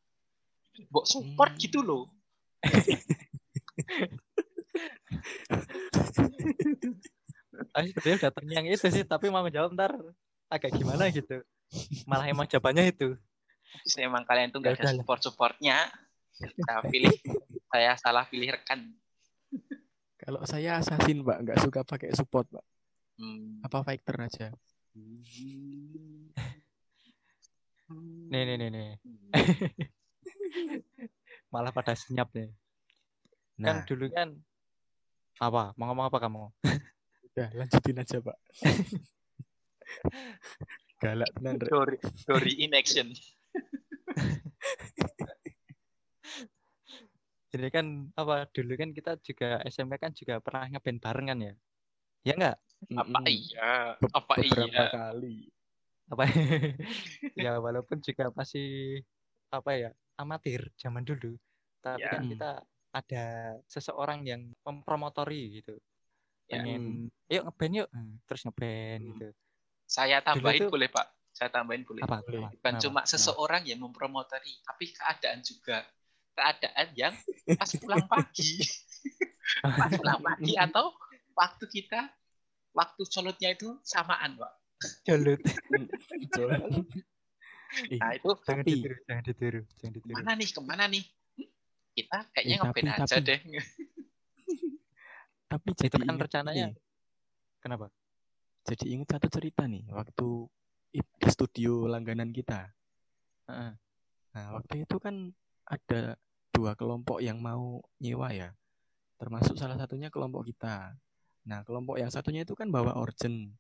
[0.92, 1.62] Mbok support Hmm.
[1.64, 2.12] gitu loh.
[7.76, 9.92] Aku sebenarnya udah terngiang itu sih tapi mau jawab ntar
[10.50, 11.44] agak gimana gitu
[12.10, 13.14] malah emang jawabannya itu
[13.86, 15.00] Terus emang kalian tuh nggak Ya ada udah lah.
[15.06, 15.78] support-supportnya.
[16.34, 17.14] Saya pilih,
[17.70, 18.82] saya salah pilih rekan.
[20.18, 22.66] Kalau saya assassin, Pak, nggak suka pakai support, Pak.
[23.22, 23.62] Hmm.
[23.62, 24.48] Apa fighter aja.
[28.30, 28.90] nih nih nih nih
[31.50, 32.50] malah pada senyap nih
[33.60, 34.32] kan Nah, dulu kan
[35.44, 36.48] apa mau ngomong apa kamu
[37.36, 38.38] udah lanjutin aja, Pak.
[41.04, 41.60] Galak tenan.
[41.60, 41.98] Dory,
[42.28, 43.12] Dory in action.
[47.50, 51.54] jadi kan apa dulu kan kita juga SMK kan juga pernah ngeband bareng kan ya
[52.24, 52.58] ya enggak
[52.96, 53.28] Apa Mm-mm.
[53.28, 53.72] iya?
[54.00, 54.88] Be- Apa beberapa iya?
[54.92, 55.38] kali.
[56.10, 56.26] apa
[57.46, 58.98] ya walaupun juga masih
[59.54, 61.40] apa ya amatir zaman dulu
[61.80, 62.12] tapi Ya.
[62.12, 62.32] kan Hmm.
[62.36, 62.52] kita
[62.92, 63.26] ada
[63.66, 65.80] seseorang yang mempromotori gitu
[66.46, 66.60] Ya.
[66.60, 69.10] pengen yuk ngeband yuk Hmm, terus ngeband Hmm.
[69.16, 69.28] gitu
[69.90, 71.08] Saya tambahin tuh- boleh Pak?
[71.30, 72.04] Saya tambahin boleh.
[72.04, 72.46] apa Boleh.
[72.46, 72.50] apa?
[72.52, 72.84] Bukan Kenapa?
[72.84, 73.10] cuma Kenapa?
[73.10, 75.82] seseorang yang mempromotori, tapi keadaan juga.
[76.36, 77.14] Keadaan yang
[77.56, 78.60] pas pulang pagi.
[79.82, 80.94] pas pulang pagi atau
[81.34, 82.06] waktu kita,
[82.72, 84.54] waktu colotnya itu samaan, Pak.
[85.10, 85.42] Jolut.
[88.02, 91.04] Nah itu jangan Tapi- ditiru jangan ditiru jangan ditiru mana nih, ke mana nih?
[91.38, 91.50] Hmm,
[91.94, 93.40] Kita kayaknya Eh, tapi- aja tapi- deh.
[95.50, 96.68] tapi jadi kan rencananya
[97.60, 97.90] kenapa
[98.64, 100.28] jadi inget satu cerita nih waktu
[100.90, 102.74] di studio langganan kita.
[103.46, 103.78] Nah,
[104.58, 105.30] waktu itu kan
[105.66, 106.18] ada
[106.50, 108.50] dua kelompok yang mau nyewa ya.
[109.22, 110.98] Termasuk salah satunya kelompok kita.
[111.46, 113.54] Nah, kelompok yang satunya itu kan bawa organ,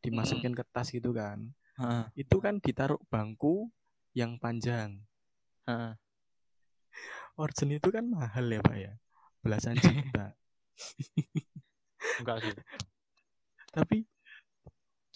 [0.00, 1.52] dimasukin ke tas gitu kan.
[1.80, 3.72] Heeh, Itu kan ditaruh bangku
[4.12, 5.00] yang panjang.
[5.64, 5.92] heeh.
[7.40, 8.92] Organ itu kan mahal ya, Pak ya.
[9.40, 10.36] Belasan juta.
[12.20, 12.52] enggak sih
[13.72, 14.04] Tapi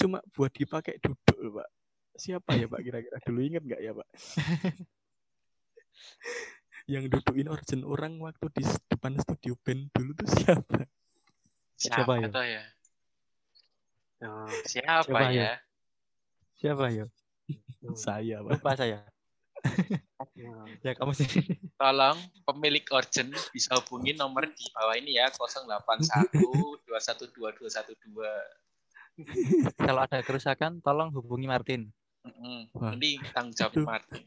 [0.00, 1.68] cuma buat dipakai duduk loh, Pak.
[2.16, 3.16] Siapa ya, Pak kira-kira?
[3.28, 4.08] Dulu inget nggak ya, Pak?
[6.84, 8.62] yang dudukin organ orang waktu di
[8.92, 10.84] depan studio band dulu tuh siapa?
[11.76, 12.28] Siapa Siapa ya?
[12.32, 12.64] tuh ya?
[14.20, 15.48] Tuh, siapa, Siapa ya?
[15.52, 15.52] ya?
[16.64, 17.12] Siapa yuk
[17.92, 18.56] Saya, Pak.
[18.56, 19.04] lupa saya
[20.80, 21.28] ya kamu sih
[21.76, 29.76] Tolong pemilik organ bisa hubungi nomor di bawah ini ya 081 2122212.
[29.76, 31.92] kalau ada kerusakan tolong hubungi Martin
[32.24, 32.72] Mm-mm.
[32.72, 32.96] Wah.
[32.96, 33.84] Ini tanggung jawab.
[33.84, 34.24] Martin.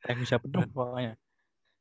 [0.00, 1.14] tanggung jawab penuh pokoknya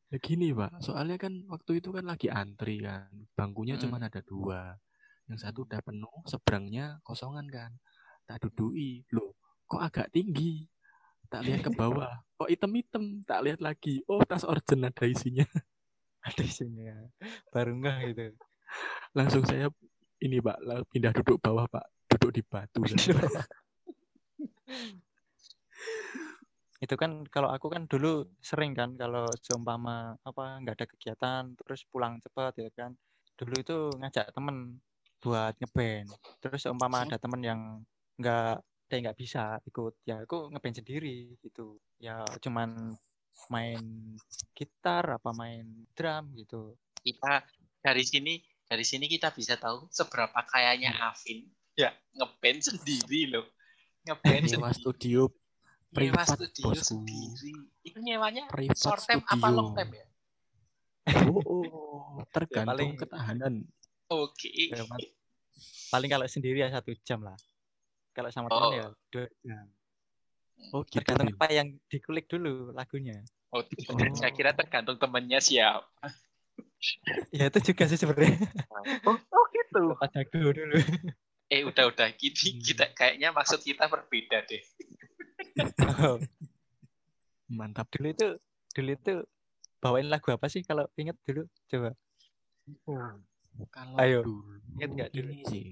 [0.10, 0.82] Ya gini, Pak.
[0.82, 3.08] Soalnya kan waktu itu kan lagi antri kan.
[3.38, 3.82] Bangkunya Mm.
[3.86, 4.74] cuma ada dua.
[5.30, 7.72] Yang satu udah penuh, seberangnya kosongan kan.
[8.30, 9.02] Tak dudui.
[9.10, 9.34] Loh,
[9.66, 10.70] kok agak tinggi?
[11.34, 12.22] Tak lihat ke bawah.
[12.38, 13.26] Kok item-item?
[13.26, 14.06] Tak lihat lagi.
[14.06, 15.50] Oh, tas organ ada isinya.
[16.30, 16.94] ada isinya
[17.50, 18.36] baru enggak gitu
[19.18, 19.74] Langsung saya
[20.22, 20.62] ini, Pak.
[20.94, 21.90] Pindah duduk bawah, Pak.
[22.06, 22.86] Duduk di batu.
[26.80, 31.84] itu kan kalau aku kan dulu sering kan kalau seumpama apa nggak ada kegiatan terus
[31.92, 32.96] pulang cepat ya kan
[33.36, 34.80] dulu itu ngajak temen
[35.20, 36.08] buat ngeband
[36.40, 37.84] terus seumpama ada temen yang
[38.20, 38.56] nggak
[38.90, 42.94] yang nggak bisa ikut ya aku ngeband sendiri gitu ya cuman
[43.48, 43.80] main
[44.52, 45.64] gitar apa main
[45.94, 47.40] drum gitu Kita
[47.80, 48.36] dari sini
[48.68, 53.48] dari sini kita bisa tahu seberapa kayanya Afin ya ngeband sendiri loh.
[54.04, 54.76] Ngeband sendiri.
[54.76, 55.22] studio
[55.90, 57.02] Nyewa studio bosku.
[57.02, 57.56] sendiri.
[57.82, 59.56] Itu nyewanya Privat short time apa studio.
[59.56, 60.06] long time ya?
[61.26, 63.54] Oh, oh, tergantung paling- ketahanan.
[64.12, 64.52] Oke.
[64.70, 65.08] Ya, Mas.
[65.90, 67.34] paling kalau sendiri ya satu jam lah
[68.12, 68.58] kalau sama Oh.
[68.70, 69.66] temen ya dua jam
[70.70, 71.00] Oh, gitu.
[71.02, 71.38] tergantung Vin.
[71.40, 73.66] apa yang dikulik dulu lagunya Oh, Oh.
[74.20, 75.88] saya kira tergantung temennya siapa.
[77.36, 78.38] ya itu juga sih sebenarnya
[79.04, 79.94] Oh, oh gitu.
[79.98, 80.78] pada dulu dulu
[81.50, 82.62] Eh udah udah gini Hmm.
[82.62, 84.62] kita kayaknya maksud kita berbeda deh.
[87.50, 87.90] Mantap.
[87.90, 88.28] dulu itu
[88.78, 89.14] dulu itu
[89.82, 91.98] bawain lagu apa sih kalau inget dulu coba
[93.74, 95.32] Kalau Ayo, dulu ingat nggak dulu?
[95.34, 95.64] ini sih.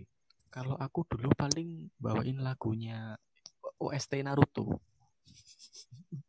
[0.50, 3.16] Kalau aku dulu paling bawain lagunya
[3.78, 4.80] OST Naruto.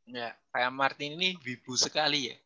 [0.09, 2.37] Ya, kayak Martin ini wibu sekali ya.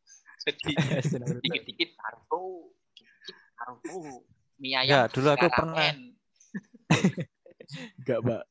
[0.42, 0.74] Jadi
[1.44, 4.26] dikit-dikit Naruto, dikit Naruto,
[4.58, 4.86] mie ayam.
[4.86, 5.56] Enggak, dulu aku ramen.
[5.58, 5.86] pernah
[8.02, 8.42] Enggak, Pak.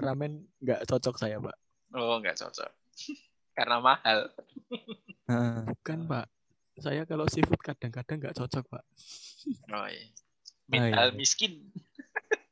[0.00, 1.56] Ramen enggak cocok saya, Pak.
[1.96, 2.70] Oh, nggak cocok.
[3.56, 4.30] Karena mahal.
[5.28, 5.58] Heeh.
[5.74, 6.26] Bukan, Pak.
[6.80, 8.84] Saya kalau seafood kadang-kadang enggak cocok, Pak.
[9.74, 9.86] Oh, iya.
[9.86, 10.06] Oh, iya.
[10.70, 11.70] Mental miskin.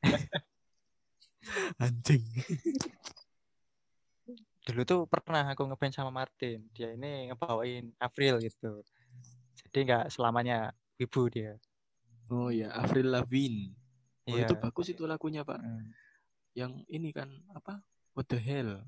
[1.84, 2.24] Anjing.
[4.68, 8.84] dulu tuh pernah aku ngeband sama Martin dia ini ngebawain April gitu
[9.64, 11.56] jadi nggak selamanya wibu dia
[12.28, 13.72] Oh ya, Avril Lavigne.
[14.28, 14.44] Oh, Iya.
[14.44, 15.64] itu bagus itu lagunya, Pak.
[15.64, 15.84] Mm.
[16.52, 17.80] Yang ini kan apa?
[18.12, 18.84] What the hell?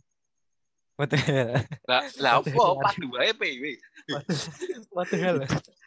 [1.09, 3.09] Hell Lah, lah apa padu
[4.91, 5.39] what the hell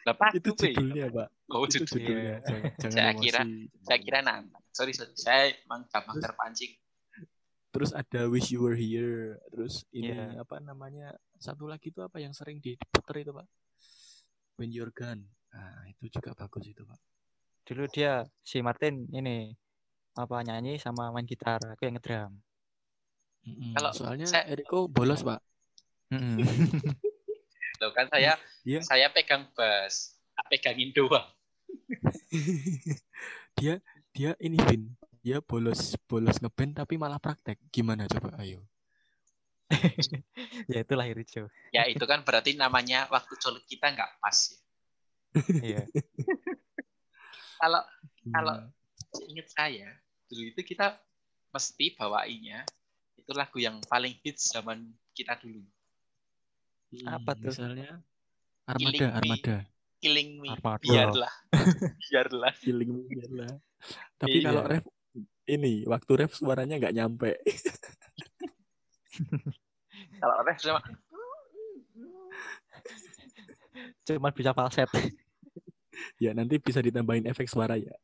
[0.04, 1.28] Lah padu itu judulnya, Pak.
[1.48, 2.42] Oh, itu judulnya.
[2.42, 3.24] Jangan, jangan Saya emosi.
[3.24, 3.48] kira-
[3.80, 4.64] Saya kira nantang.
[4.68, 5.12] Sorry, sorry.
[5.14, 6.72] Saya emang gampang Terus- terpancing.
[7.70, 9.40] Terus ada Wish You Were Here.
[9.48, 10.40] Terus ini Iya.
[10.40, 11.08] apa namanya?
[11.36, 13.48] Satu lagi itu apa yang sering diputer itu, Pak?
[14.56, 15.24] When You're Gone.
[15.50, 17.00] Nah, itu juga bagus itu, Pak.
[17.64, 19.48] dulu dia si Martin ini
[20.12, 22.36] apa nyanyi sama main gitar aku yang ngedrum
[23.44, 23.72] Mm-mm.
[23.76, 25.40] Kalau soalnya saya- Eriko bolos, Pak.
[27.80, 28.80] Loh kan saya Iya.
[28.80, 31.26] saya pegang bass, tak pegangin doang.
[33.58, 33.80] dia
[34.10, 34.88] dia ini Vin.
[35.20, 37.56] Dia bolos bolos ngeband tapi malah praktek.
[37.68, 38.36] Gimana coba?
[38.40, 38.64] Ayo.
[40.70, 44.60] ya itulah Irijo Ya itu kan berarti namanya waktu colok kita nggak pas ya.
[45.64, 45.82] iya
[47.58, 47.80] Kalau
[48.20, 48.68] Gimana?
[49.24, 49.88] ingat saya
[50.28, 51.00] dulu itu kita
[51.48, 52.68] mesti bawainnya
[53.14, 54.84] itu lagu yang paling hits zaman
[55.14, 55.62] kita dulu.
[56.94, 57.50] Hmm, apa tuh?
[57.50, 57.98] Misalnya
[58.64, 59.18] Armada, Killing Me.
[59.18, 59.56] Armada.
[60.00, 60.80] Killing Me, Armada.
[60.84, 61.34] biarlah,
[62.10, 62.52] biarlah.
[62.60, 63.54] Feeling me lah.
[64.20, 64.46] Tapi Iya.
[64.52, 64.84] kalau ref
[65.44, 67.30] ini waktu ref suaranya nggak nyampe.
[70.18, 70.82] Kalau ref sama
[74.04, 74.90] cuma bisa falset
[76.22, 77.94] ya nanti bisa ditambahin efek suara ya.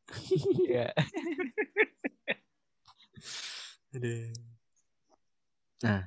[0.67, 0.87] ya
[3.91, 4.31] Aduh.
[5.81, 6.05] Nah,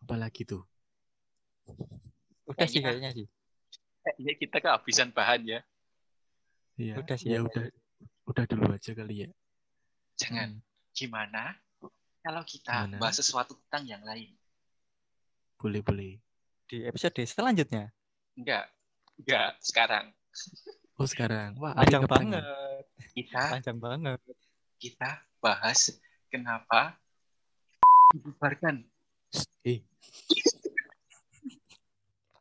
[0.00, 0.62] apalagi tuh?
[2.44, 3.26] udah sih Kayaknya- sih
[4.04, 5.60] kayaknya kita kehabisan bahan ya.
[6.76, 7.40] Iya, Udah sih, ya ya.
[7.40, 7.64] udah,
[8.28, 9.30] udah dulu aja kali ya.
[10.20, 10.60] Jangan.
[10.92, 11.56] Gimana
[12.20, 13.00] kalau kita Gimana?
[13.00, 14.36] bahas sesuatu tentang yang lain?
[15.56, 16.20] Boleh boleh.
[16.64, 17.92] di episode selanjutnya
[18.34, 18.68] Enggak.
[19.20, 20.12] Enggak, sekarang.
[20.94, 22.38] Oh sekarang, wah panjang banget
[23.18, 24.14] Kita panjang banget
[24.78, 25.10] kita
[25.42, 25.90] bahas
[26.30, 26.94] kenapa
[28.14, 28.86] dibubarkan.
[29.66, 29.82] Eh,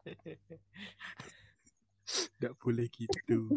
[2.37, 3.49] nggak boleh gitu.